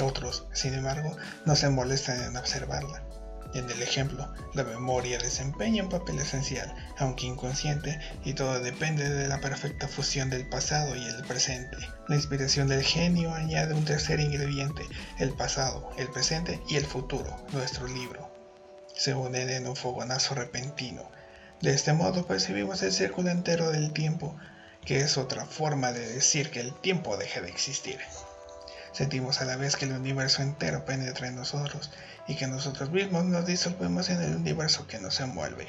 Otros, 0.00 0.48
sin 0.52 0.74
embargo, 0.74 1.16
no 1.44 1.54
se 1.54 1.68
molestan 1.68 2.22
en 2.22 2.36
observarla. 2.36 3.04
En 3.54 3.68
el 3.68 3.82
ejemplo, 3.82 4.32
la 4.54 4.64
memoria 4.64 5.18
desempeña 5.18 5.82
un 5.82 5.90
papel 5.90 6.18
esencial, 6.18 6.74
aunque 6.96 7.26
inconsciente, 7.26 8.00
y 8.24 8.32
todo 8.32 8.60
depende 8.60 9.10
de 9.10 9.28
la 9.28 9.40
perfecta 9.40 9.88
fusión 9.88 10.30
del 10.30 10.48
pasado 10.48 10.96
y 10.96 11.04
el 11.04 11.22
presente. 11.24 11.76
La 12.08 12.16
inspiración 12.16 12.68
del 12.68 12.82
genio 12.82 13.34
añade 13.34 13.74
un 13.74 13.84
tercer 13.84 14.20
ingrediente, 14.20 14.82
el 15.18 15.32
pasado, 15.34 15.90
el 15.98 16.08
presente 16.08 16.62
y 16.66 16.76
el 16.76 16.86
futuro, 16.86 17.44
nuestro 17.52 17.86
libro. 17.86 18.32
Se 18.94 19.14
unen 19.14 19.50
en 19.50 19.66
un 19.66 19.76
fogonazo 19.76 20.34
repentino. 20.34 21.10
De 21.60 21.74
este 21.74 21.92
modo 21.92 22.26
percibimos 22.26 22.82
el 22.82 22.92
círculo 22.92 23.30
entero 23.30 23.70
del 23.70 23.92
tiempo, 23.92 24.34
que 24.84 25.00
es 25.00 25.18
otra 25.18 25.44
forma 25.44 25.92
de 25.92 26.08
decir 26.14 26.50
que 26.50 26.60
el 26.60 26.74
tiempo 26.80 27.18
deja 27.18 27.42
de 27.42 27.50
existir. 27.50 27.98
Sentimos 28.92 29.40
a 29.40 29.46
la 29.46 29.56
vez 29.56 29.76
que 29.76 29.86
el 29.86 29.92
universo 29.92 30.42
entero 30.42 30.84
penetra 30.84 31.26
en 31.26 31.36
nosotros 31.36 31.90
y 32.28 32.36
que 32.36 32.46
nosotros 32.46 32.90
mismos 32.90 33.24
nos 33.24 33.46
disolvemos 33.46 34.10
en 34.10 34.22
el 34.22 34.36
universo 34.36 34.86
que 34.86 34.98
nos 34.98 35.18
envuelve. 35.20 35.66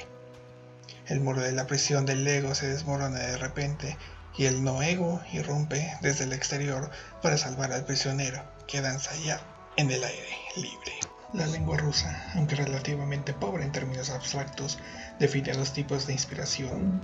El 1.06 1.20
muro 1.20 1.40
de 1.40 1.52
la 1.52 1.66
prisión 1.66 2.06
del 2.06 2.26
ego 2.26 2.54
se 2.54 2.68
desmorona 2.68 3.18
de 3.18 3.36
repente 3.38 3.96
y 4.36 4.46
el 4.46 4.62
no 4.64 4.82
ego 4.82 5.22
irrumpe 5.32 5.96
desde 6.00 6.24
el 6.24 6.32
exterior 6.32 6.90
para 7.22 7.38
salvar 7.38 7.72
al 7.72 7.84
prisionero 7.84 8.42
que 8.66 8.80
danza 8.80 9.12
allá 9.12 9.40
en 9.76 9.90
el 9.90 10.04
aire 10.04 10.28
libre. 10.56 10.92
La 11.32 11.46
lengua 11.46 11.76
rusa, 11.76 12.32
aunque 12.36 12.54
relativamente 12.56 13.32
pobre 13.32 13.64
en 13.64 13.72
términos 13.72 14.10
abstractos, 14.10 14.78
define 15.18 15.50
a 15.50 15.56
dos 15.56 15.72
tipos 15.72 16.06
de 16.06 16.12
inspiración, 16.12 17.00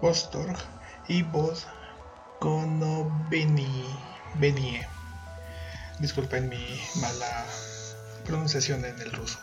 Vostok 0.00 0.58
y 1.08 1.24
Konovenie. 2.38 3.86
Disculpen 5.98 6.48
mi 6.48 6.80
mala 7.00 7.46
pronunciación 8.24 8.84
en 8.84 8.98
el 9.00 9.12
ruso, 9.12 9.38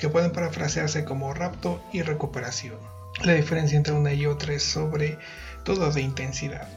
que 0.00 0.08
pueden 0.08 0.32
parafrasearse 0.32 1.04
como 1.04 1.32
rapto 1.34 1.82
y 1.92 2.02
recuperación. 2.02 2.78
La 3.24 3.32
diferencia 3.32 3.76
entre 3.76 3.94
una 3.94 4.12
y 4.12 4.26
otra 4.26 4.54
es 4.54 4.62
sobre 4.62 5.18
todo 5.64 5.90
de 5.90 6.02
intensidad. 6.02 6.68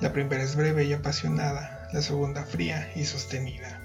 La 0.00 0.12
primera 0.12 0.42
es 0.42 0.56
breve 0.56 0.84
y 0.84 0.92
apasionada, 0.92 1.88
la 1.92 2.02
segunda 2.02 2.44
fría 2.44 2.90
y 2.94 3.04
sostenida. 3.04 3.80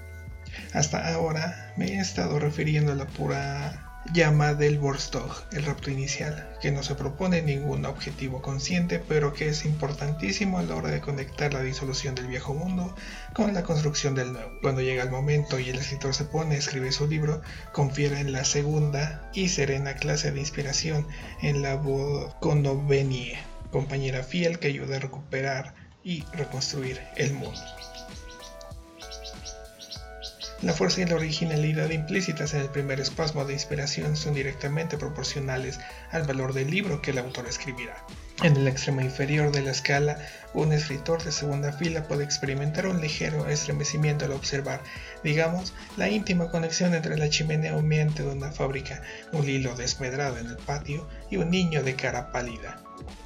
Hasta 0.74 1.14
ahora 1.14 1.72
me 1.76 1.86
he 1.86 2.00
estado 2.00 2.38
refiriendo 2.38 2.92
a 2.92 2.96
la 2.96 3.06
pura 3.06 3.91
llama 4.12 4.54
del 4.54 4.78
Vostok, 4.78 5.52
el 5.52 5.64
rapto 5.64 5.90
inicial, 5.90 6.48
que 6.60 6.72
no 6.72 6.82
se 6.82 6.94
propone 6.94 7.40
ningún 7.40 7.86
objetivo 7.86 8.42
consciente, 8.42 8.98
pero 8.98 9.32
que 9.32 9.48
es 9.48 9.64
importantísimo 9.64 10.58
a 10.58 10.62
la 10.62 10.74
hora 10.74 10.90
de 10.90 11.00
conectar 11.00 11.54
la 11.54 11.62
disolución 11.62 12.14
del 12.14 12.26
viejo 12.26 12.52
mundo 12.52 12.94
con 13.32 13.54
la 13.54 13.62
construcción 13.62 14.14
del 14.14 14.32
nuevo. 14.32 14.50
Cuando 14.60 14.82
llega 14.82 15.04
el 15.04 15.10
momento 15.10 15.58
y 15.58 15.70
el 15.70 15.78
escritor 15.78 16.14
se 16.14 16.24
pone 16.24 16.56
a 16.56 16.58
escribir 16.58 16.92
su 16.92 17.06
libro, 17.06 17.42
confiere 17.72 18.20
en 18.20 18.32
la 18.32 18.44
segunda 18.44 19.30
y 19.32 19.48
serena 19.48 19.94
clase 19.94 20.32
de 20.32 20.40
inspiración 20.40 21.06
en 21.40 21.62
la 21.62 21.80
Konovenie, 22.40 23.38
compañera 23.70 24.22
fiel 24.22 24.58
que 24.58 24.68
ayuda 24.68 24.96
a 24.96 25.00
recuperar 25.00 25.74
y 26.04 26.24
reconstruir 26.32 27.00
el 27.16 27.32
mundo. 27.32 27.60
La 30.62 30.72
fuerza 30.72 31.00
y 31.00 31.06
la 31.06 31.16
originalidad 31.16 31.90
implícitas 31.90 32.54
en 32.54 32.60
el 32.60 32.68
primer 32.68 33.00
espasmo 33.00 33.44
de 33.44 33.52
inspiración 33.52 34.16
son 34.16 34.34
directamente 34.34 34.96
proporcionales 34.96 35.80
al 36.12 36.22
valor 36.22 36.52
del 36.52 36.70
libro 36.70 37.02
que 37.02 37.10
el 37.10 37.18
autor 37.18 37.48
escribirá. 37.48 37.96
En 38.44 38.56
el 38.56 38.68
extremo 38.68 39.00
inferior 39.00 39.50
de 39.50 39.62
la 39.62 39.72
escala, 39.72 40.18
un 40.54 40.72
escritor 40.72 41.20
de 41.24 41.32
segunda 41.32 41.72
fila 41.72 42.04
puede 42.04 42.22
experimentar 42.22 42.86
un 42.86 43.00
ligero 43.00 43.48
estremecimiento 43.48 44.24
al 44.24 44.32
observar, 44.32 44.80
digamos, 45.24 45.74
la 45.96 46.08
íntima 46.08 46.48
conexión 46.48 46.94
entre 46.94 47.16
la 47.16 47.28
chimenea 47.28 47.74
humeante 47.74 48.22
de 48.22 48.30
una 48.30 48.52
fábrica, 48.52 49.02
un 49.32 49.48
hilo 49.48 49.74
desmedrado 49.74 50.38
en 50.38 50.46
el 50.46 50.58
patio 50.58 51.08
y 51.28 51.38
un 51.38 51.50
niño 51.50 51.82
de 51.82 51.96
cara 51.96 52.30
pálida. 52.30 52.80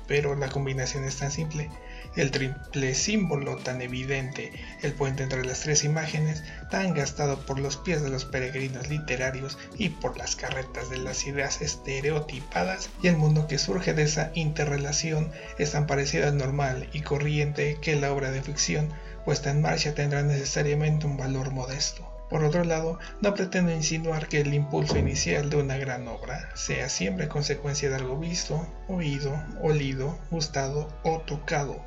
Pero 0.09 0.35
la 0.37 0.49
combinación 0.49 1.05
es 1.05 1.17
tan 1.17 1.31
simple 1.31 1.69
el 2.17 2.31
triple 2.31 2.95
símbolo 2.95 3.57
tan 3.57 3.83
evidente, 3.83 4.53
el 4.83 4.93
puente 4.93 5.23
entre 5.23 5.45
las 5.45 5.61
tres 5.61 5.85
imágenes, 5.85 6.43
tan 6.71 6.95
gastado 6.95 7.45
por 7.45 7.61
los 7.61 7.77
pies 7.77 8.03
de 8.03 8.09
los 8.09 8.25
peregrinos 8.25 8.89
literarios 8.89 9.59
y 9.77 9.91
por 9.91 10.17
las 10.17 10.35
carretas 10.35 10.89
de 10.89 10.97
las 10.97 11.27
ideas 11.27 11.61
estereotipadas, 11.61 12.89
y 13.03 13.09
el 13.09 13.17
mundo 13.17 13.47
que 13.47 13.59
surge 13.59 13.93
de 13.93 14.05
esa 14.05 14.31
interrelación 14.35 15.31
es 15.59 15.73
tan 15.73 15.87
parecido 15.87 16.27
al 16.27 16.39
normal 16.39 16.89
y 16.93 17.03
corriente 17.03 17.77
que 17.81 17.97
la 17.97 18.13
obra 18.13 18.31
de 18.31 18.43
ficción 18.43 18.89
puesta 19.25 19.51
en 19.51 19.61
marcha 19.61 19.95
tendrá 19.95 20.23
necesariamente 20.23 21.07
un 21.07 21.17
valor 21.17 21.51
modesto. 21.51 22.11
Por 22.29 22.43
otro 22.43 22.65
lado, 22.65 22.99
no 23.21 23.35
pretendo 23.35 23.71
insinuar 23.71 24.27
que 24.27 24.41
el 24.41 24.53
impulso 24.53 24.99
inicial 24.99 25.49
de 25.49 25.59
una 25.59 25.77
gran 25.77 26.09
obra 26.09 26.49
sea 26.55 26.89
siempre 26.89 27.29
consecuencia 27.29 27.89
de 27.89 27.97
algo 27.97 28.19
visto, 28.19 28.67
oído, 28.89 29.41
olido, 29.63 30.19
gustado 30.31 30.89
o 31.05 31.21
tocado, 31.21 31.85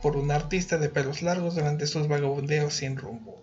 por 0.00 0.16
un 0.16 0.30
artista 0.30 0.78
de 0.78 0.88
pelos 0.88 1.22
largos 1.22 1.54
durante 1.54 1.86
sus 1.86 2.08
vagabundeos 2.08 2.74
sin 2.74 2.96
rumbo. 2.96 3.42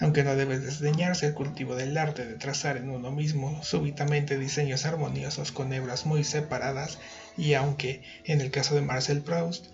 Aunque 0.00 0.24
no 0.24 0.34
debe 0.34 0.58
desdeñarse 0.58 1.26
el 1.26 1.34
cultivo 1.34 1.76
del 1.76 1.96
arte 1.96 2.26
de 2.26 2.34
trazar 2.34 2.76
en 2.76 2.90
uno 2.90 3.12
mismo 3.12 3.62
súbitamente 3.62 4.38
diseños 4.38 4.84
armoniosos 4.84 5.52
con 5.52 5.72
hebras 5.72 6.04
muy 6.04 6.24
separadas, 6.24 6.98
y 7.36 7.54
aunque, 7.54 8.02
en 8.24 8.40
el 8.40 8.50
caso 8.50 8.74
de 8.74 8.82
Marcel 8.82 9.22
Proust, 9.22 9.66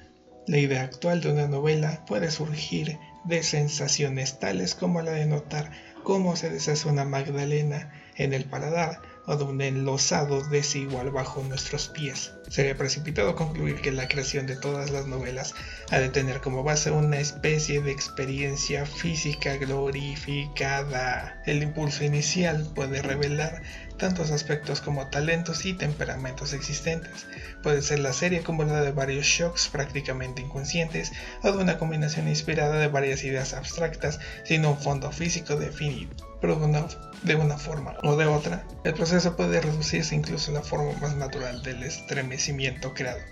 la 0.47 0.59
idea 0.59 0.83
actual 0.83 1.21
de 1.21 1.33
una 1.33 1.49
novela 1.49 2.05
puede 2.07 2.31
surgir 2.31 2.99
de 3.25 3.43
sensaciones 3.43 4.39
tales 4.39 4.75
como 4.75 5.01
la 5.03 5.13
de 5.13 5.27
notar 5.27 5.71
cómo 6.03 6.37
se 6.37 6.51
deshace 6.51 6.89
una 6.89 7.05
magdalena 7.05 7.93
en 8.17 8.33
el 8.33 8.45
paladar 8.45 9.01
o 9.27 9.37
de 9.37 9.45
un 9.45 9.61
enlosado 9.61 10.43
desigual 10.49 11.11
bajo 11.11 11.43
nuestros 11.45 11.89
pies. 11.89 12.33
Sería 12.49 12.77
precipitado 12.77 13.35
concluir 13.37 13.81
que 13.81 13.93
la 13.93 14.09
creación 14.09 14.47
de 14.47 14.57
todas 14.57 14.91
las 14.91 15.07
novelas 15.07 15.55
ha 15.91 15.99
de 15.99 16.09
tener 16.09 16.41
como 16.41 16.63
base 16.63 16.91
una 16.91 17.19
especie 17.19 17.81
de 17.81 17.93
experiencia 17.93 18.85
física 18.85 19.57
glorificada. 19.57 21.41
El 21.47 21.63
impulso 21.63 22.05
inicial 22.05 22.69
puede 22.75 23.03
revelar 23.03 23.63
tantos 24.03 24.33
aspectos 24.33 24.81
como 24.81 25.07
talentos 25.07 25.65
y 25.65 25.75
temperamentos 25.75 26.55
existentes. 26.55 27.25
Puede 27.63 27.83
ser 27.83 28.01
la 28.01 28.13
serie 28.13 28.41
acumulada 28.41 28.83
de 28.83 28.91
varios 28.91 29.27
shocks 29.27 29.69
prácticamente 29.69 30.43
inconscientes 30.43 31.13
o 31.45 31.53
de 31.53 31.63
una 31.63 31.79
combinación 31.79 32.27
inspirada 32.27 32.81
de 32.81 32.89
varias 32.89 33.23
ideas 33.23 33.55
abstractas 33.55 34.19
sin 34.43 34.67
un 34.67 34.77
fondo 34.77 35.13
físico 35.13 35.55
definido. 35.55 36.11
Pero 36.41 36.57
de 36.57 37.37
una, 37.37 37.59
forma 37.59 37.95
o 38.03 38.17
de 38.17 38.27
otra, 38.27 38.67
el 38.83 38.93
proceso 38.95 39.37
puede 39.37 39.61
reducirse 39.61 40.17
incluso 40.17 40.51
a 40.51 40.55
la 40.55 40.63
forma 40.63 40.99
más 41.01 41.15
natural 41.15 41.63
del 41.63 41.85
estremecimiento 41.85 42.95
creado. 42.95 43.23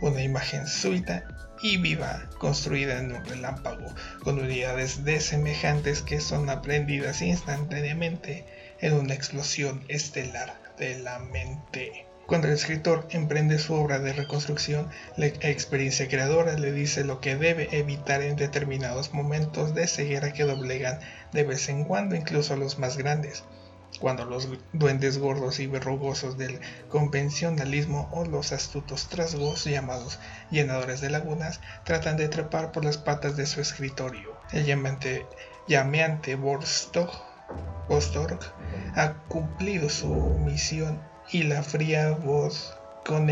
Una 0.00 0.22
imagen 0.22 0.68
súbita 0.68 1.24
y 1.60 1.78
viva, 1.78 2.28
construida 2.38 3.00
en 3.00 3.16
un 3.16 3.24
relámpago, 3.24 3.92
con 4.22 4.38
unidades 4.38 5.04
desemejantes 5.04 6.02
que 6.02 6.20
son 6.20 6.50
aprendidas 6.50 7.20
instantáneamente 7.20 8.44
en 8.84 8.92
una 8.92 9.14
explosión 9.14 9.82
estelar 9.88 10.60
de 10.76 10.98
la 10.98 11.18
mente. 11.18 12.04
Cuando 12.26 12.48
el 12.48 12.52
escritor 12.52 13.06
emprende 13.08 13.58
su 13.58 13.72
obra 13.72 13.98
de 13.98 14.12
reconstrucción, 14.12 14.90
la 15.16 15.24
experiencia 15.24 16.06
creadora 16.06 16.58
le 16.58 16.70
dice 16.70 17.02
lo 17.02 17.18
que 17.18 17.34
debe 17.34 17.78
evitar 17.78 18.20
en 18.20 18.36
determinados 18.36 19.14
momentos 19.14 19.74
de 19.74 19.86
ceguera 19.86 20.34
que 20.34 20.44
doblegan 20.44 21.00
de 21.32 21.44
vez 21.44 21.70
en 21.70 21.84
cuando 21.84 22.14
incluso 22.14 22.52
a 22.52 22.56
los 22.58 22.78
más 22.78 22.98
grandes. 22.98 23.44
Cuando 24.00 24.26
los 24.26 24.50
duendes 24.74 25.16
gordos 25.16 25.60
y 25.60 25.66
verrugosos 25.66 26.36
del 26.36 26.60
convencionalismo 26.90 28.10
o 28.12 28.26
los 28.26 28.52
astutos 28.52 29.08
trasgos 29.08 29.64
llamados 29.64 30.18
llenadores 30.50 31.00
de 31.00 31.08
lagunas 31.08 31.60
tratan 31.84 32.18
de 32.18 32.28
trepar 32.28 32.70
por 32.70 32.84
las 32.84 32.98
patas 32.98 33.34
de 33.38 33.46
su 33.46 33.62
escritorio. 33.62 34.36
El 34.52 34.66
llameante, 34.66 35.26
llameante 35.68 36.36
Vostok 37.88 38.44
ha 38.96 39.14
cumplido 39.28 39.88
su 39.88 40.08
misión 40.38 41.02
y 41.30 41.42
la 41.42 41.62
fría 41.62 42.10
voz 42.12 42.76
con 43.04 43.28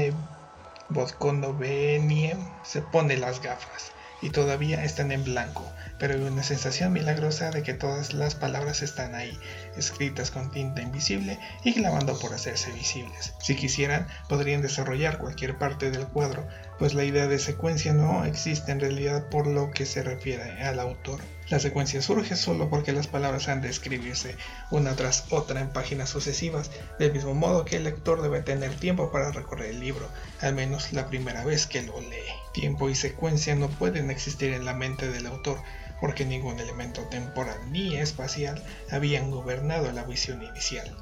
se 2.62 2.83
pone 2.83 3.16
las 3.16 3.42
gafas 3.42 3.92
y 4.22 4.31
todavía 4.31 4.85
están 4.85 5.11
en 5.11 5.25
blanco, 5.25 5.70
pero 5.98 6.14
hay 6.14 6.20
una 6.20 6.44
sensación 6.44 6.92
milagrosa 6.92 7.51
de 7.51 7.62
que 7.62 7.75
todas 7.75 8.14
las 8.14 8.37
palabras 8.37 8.81
están 8.83 9.14
ahí, 9.14 9.37
escritas 9.77 10.31
con 10.31 10.51
tinta 10.53 10.81
invisible 10.81 11.38
y 11.64 11.75
clamando 11.75 12.18
por 12.18 12.33
hacerse 12.33 12.70
visibles. 12.70 13.35
Si 13.40 13.57
quisieran, 13.57 14.07
podrían 14.29 14.62
desarrollar 14.62 15.18
cualquier 15.18 15.59
parte 15.59 15.90
del 15.90 16.07
cuadro, 16.07 16.46
pues 16.79 16.94
la 16.94 17.05
idea 17.05 17.27
de 17.27 17.40
secuencia 17.40 17.92
no 17.92 18.25
existe 18.25 18.70
en 18.70 18.81
realidad 18.81 19.29
por 19.29 19.46
lo 19.46 19.72
que 19.72 19.87
se 19.87 20.03
refiere 20.03 20.62
al 20.62 20.79
autor. 20.79 21.20
La 21.53 21.61
secuencia 21.61 22.01
surge 22.01 22.35
solo 22.35 22.71
porque 22.71 22.95
las 22.95 23.09
palabras 23.09 23.47
han 23.47 23.61
de 23.61 23.69
escribirse 23.69 24.38
una 24.71 24.97
tras 24.97 25.27
otra 25.29 25.61
en 25.61 25.71
páginas 25.71 26.09
sucesivas, 26.09 26.71
del 26.99 27.12
mismo 27.12 27.35
modo 27.35 27.67
que 27.67 27.77
el 27.77 27.85
lector 27.85 28.23
debe 28.23 28.41
tener 28.41 28.75
tiempo 28.77 29.12
para 29.12 29.33
recorrer 29.33 29.69
el 29.69 29.81
libro, 29.81 30.09
al 30.41 30.55
menos 30.55 30.95
la 30.95 31.09
primera 31.09 31.45
vez 31.45 31.67
que 31.67 31.83
lo 31.83 32.01
lee. 32.01 32.25
Tiempo 32.55 32.88
y 32.88 32.95
secuencia 32.95 33.55
no 33.55 33.69
pueden 33.69 34.11
existir 34.11 34.55
en 34.55 34.65
la 34.65 34.73
mente 34.73 35.12
del 35.12 35.27
autor, 35.27 35.59
porque 36.01 36.25
ningún 36.25 36.59
elemento 36.59 37.03
temporal 37.03 37.71
ni 37.71 37.97
espacial 37.97 38.65
habían 38.91 39.31
gobernado 39.31 39.93
la 39.93 40.05
visión 40.05 40.43
inicial 40.43 40.97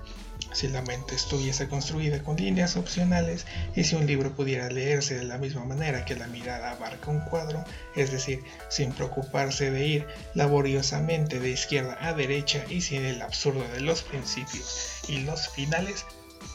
si 0.53 0.69
la 0.69 0.83
mente 0.83 1.15
estuviese 1.15 1.69
construida 1.69 2.23
con 2.23 2.37
líneas 2.37 2.77
opcionales 2.77 3.47
y 3.75 3.85
si 3.85 3.97
un 3.97 4.07
libro 4.07 4.35
pudiera 4.35 4.69
leerse 4.69 5.17
de 5.17 5.25
la 5.25 5.39
misma 5.39 5.65
manera 5.65 6.05
que 6.05 6.17
la 6.17 6.27
mirada 6.27 6.73
abarca 6.73 7.11
un 7.11 7.21
cuadro, 7.21 7.65
es 7.95 8.11
decir, 8.11 8.43
sin 8.69 8.93
preocuparse 8.93 9.71
de 9.71 9.87
ir 9.87 10.07
laboriosamente 10.35 11.39
de 11.39 11.51
izquierda 11.51 11.97
a 12.01 12.13
derecha 12.13 12.65
y 12.69 12.81
sin 12.81 13.05
el 13.05 13.23
absurdo 13.23 13.67
de 13.69 13.81
los 13.81 14.03
principios 14.03 15.01
y 15.09 15.21
los 15.21 15.49
finales, 15.49 16.05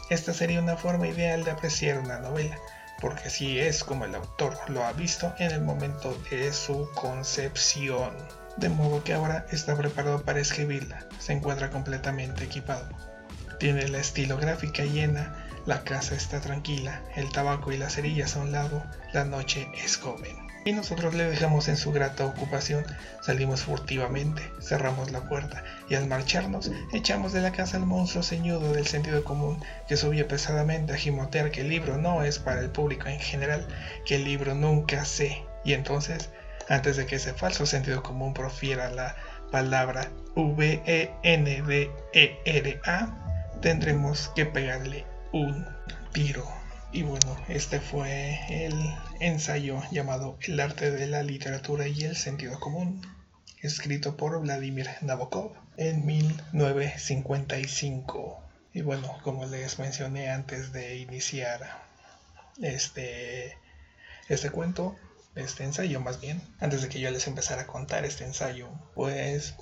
esta 0.10 0.34
sería 0.34 0.62
una 0.62 0.78
forma 0.78 1.08
ideal 1.08 1.44
de 1.44 1.52
apreciar 1.52 2.00
una 2.00 2.20
novela, 2.20 2.58
porque 3.02 3.28
así 3.28 3.60
es 3.60 3.84
como 3.84 4.06
el 4.06 4.16
autor 4.16 4.58
lo 4.68 4.84
ha 4.84 4.94
visto 4.94 5.34
en 5.40 5.52
el 5.52 5.62
momento 5.62 6.18
de 6.30 6.52
su 6.54 6.90
concepción. 6.96 8.16
De 8.58 8.70
modo 8.70 9.04
que 9.04 9.14
ahora 9.14 9.46
está 9.52 9.76
preparado 9.76 10.22
para 10.24 10.40
escribirla, 10.40 11.06
se 11.20 11.34
encuentra 11.34 11.72
completamente 11.72 12.46
equipado. 12.46 12.88
Tiene 13.60 13.88
la 13.88 14.00
estilográfica 14.00 14.84
llena, 14.84 15.36
la 15.66 15.84
casa 15.84 16.16
está 16.16 16.42
tranquila, 16.42 17.02
el 17.16 17.32
tabaco 17.32 17.72
y 17.72 17.78
las 17.78 17.96
cerillas 17.96 18.36
a 18.36 18.42
un 18.42 18.52
lado, 18.52 18.84
la 19.14 19.26
noche 19.26 19.68
es 19.84 19.98
joven. 19.98 20.46
y 20.66 20.74
nosotros 20.74 21.14
le 21.14 21.30
dejamos 21.30 21.68
en 21.68 21.78
su 21.78 21.92
grata 21.92 22.26
ocupación. 22.26 22.84
Salimos 23.22 23.62
furtivamente, 23.62 24.42
cerramos 24.60 25.12
la 25.12 25.30
puerta 25.30 25.64
y 25.88 25.94
al 25.94 26.08
marcharnos 26.08 26.72
echamos 26.92 27.34
de 27.34 27.42
la 27.42 27.52
casa 27.52 27.78
al 27.78 27.86
monstruo 27.86 28.24
ceñudo 28.24 28.74
del 28.74 28.88
sentido 28.88 29.24
común 29.24 29.64
que 29.88 29.96
subía 29.96 30.28
pesadamente 30.28 30.94
a 30.94 30.98
gimotear 30.98 31.52
que 31.52 31.62
el 31.62 31.70
libro 31.70 31.98
no 31.98 32.24
es 32.24 32.40
para 32.40 32.62
el 32.62 32.72
público 32.72 33.08
en 33.08 33.20
general, 33.20 33.68
que 34.06 34.16
el 34.16 34.24
libro 34.26 34.56
nunca 34.56 35.06
sé. 35.06 35.44
Y 35.64 35.74
entonces, 35.74 36.32
antes 36.68 36.98
de 36.98 37.06
que 37.06 37.18
ese 37.18 37.34
falso 37.34 37.68
sentido 37.68 38.02
común 38.02 38.34
profiera 38.34 38.90
la 38.90 39.16
palabra 39.52 40.10
V-E-N-D-E-R-A, 40.36 41.16
tendremos 43.62 44.32
que 44.36 44.46
pegarle 44.46 45.06
un 45.32 45.66
tiro. 46.14 46.48
Y 46.92 47.02
bueno, 47.04 47.38
este 47.50 47.80
fue 47.82 48.40
el 48.50 48.74
ensayo 49.20 49.82
llamado 49.92 50.38
El 50.42 50.60
arte 50.60 50.92
de 50.92 51.08
la 51.08 51.24
literatura 51.24 51.88
y 51.88 52.04
el 52.04 52.16
sentido 52.16 52.60
común, 52.60 53.02
escrito 53.62 54.16
por 54.16 54.40
Vladimir 54.42 54.90
Nabokov 55.02 55.54
en 55.78 56.06
1955. 56.06 58.40
Y 58.74 58.82
bueno, 58.82 59.18
como 59.24 59.46
les 59.46 59.80
mencioné 59.80 60.30
antes 60.30 60.72
de 60.72 60.98
iniciar 60.98 61.84
este, 62.62 63.58
este 64.30 64.50
cuento, 64.50 64.96
este 65.36 65.66
ensayo 65.66 66.00
más 66.00 66.22
bien, 66.22 66.42
antes 66.60 66.82
de 66.82 66.90
que 66.90 67.00
yo 67.00 67.12
les 67.12 67.28
empezara 67.28 67.64
a 67.64 67.68
contar 67.68 68.06
este 68.06 68.24
ensayo, 68.24 68.70
pues 68.94 69.56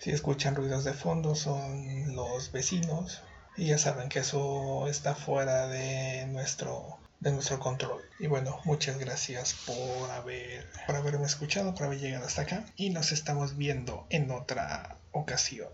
si 0.00 0.10
escuchan 0.10 0.54
ruidos 0.54 0.84
de 0.84 0.92
fondo 0.92 1.34
son 1.34 2.14
los 2.14 2.52
vecinos 2.52 3.22
y 3.56 3.66
ya 3.66 3.78
saben 3.78 4.08
que 4.08 4.20
eso 4.20 4.86
está 4.88 5.14
fuera 5.14 5.66
de 5.66 6.26
nuestro 6.26 6.98
de 7.20 7.32
nuestro 7.32 7.58
control. 7.58 8.00
Y 8.20 8.28
bueno, 8.28 8.60
muchas 8.64 8.98
gracias 8.98 9.54
por 9.66 10.10
haber 10.10 10.66
por 10.86 10.96
haberme 10.96 11.26
escuchado, 11.26 11.74
por 11.74 11.86
haber 11.86 11.98
llegado 11.98 12.26
hasta 12.26 12.42
acá 12.42 12.64
y 12.76 12.90
nos 12.90 13.12
estamos 13.12 13.56
viendo 13.56 14.06
en 14.10 14.30
otra 14.30 14.98
ocasión. 15.12 15.68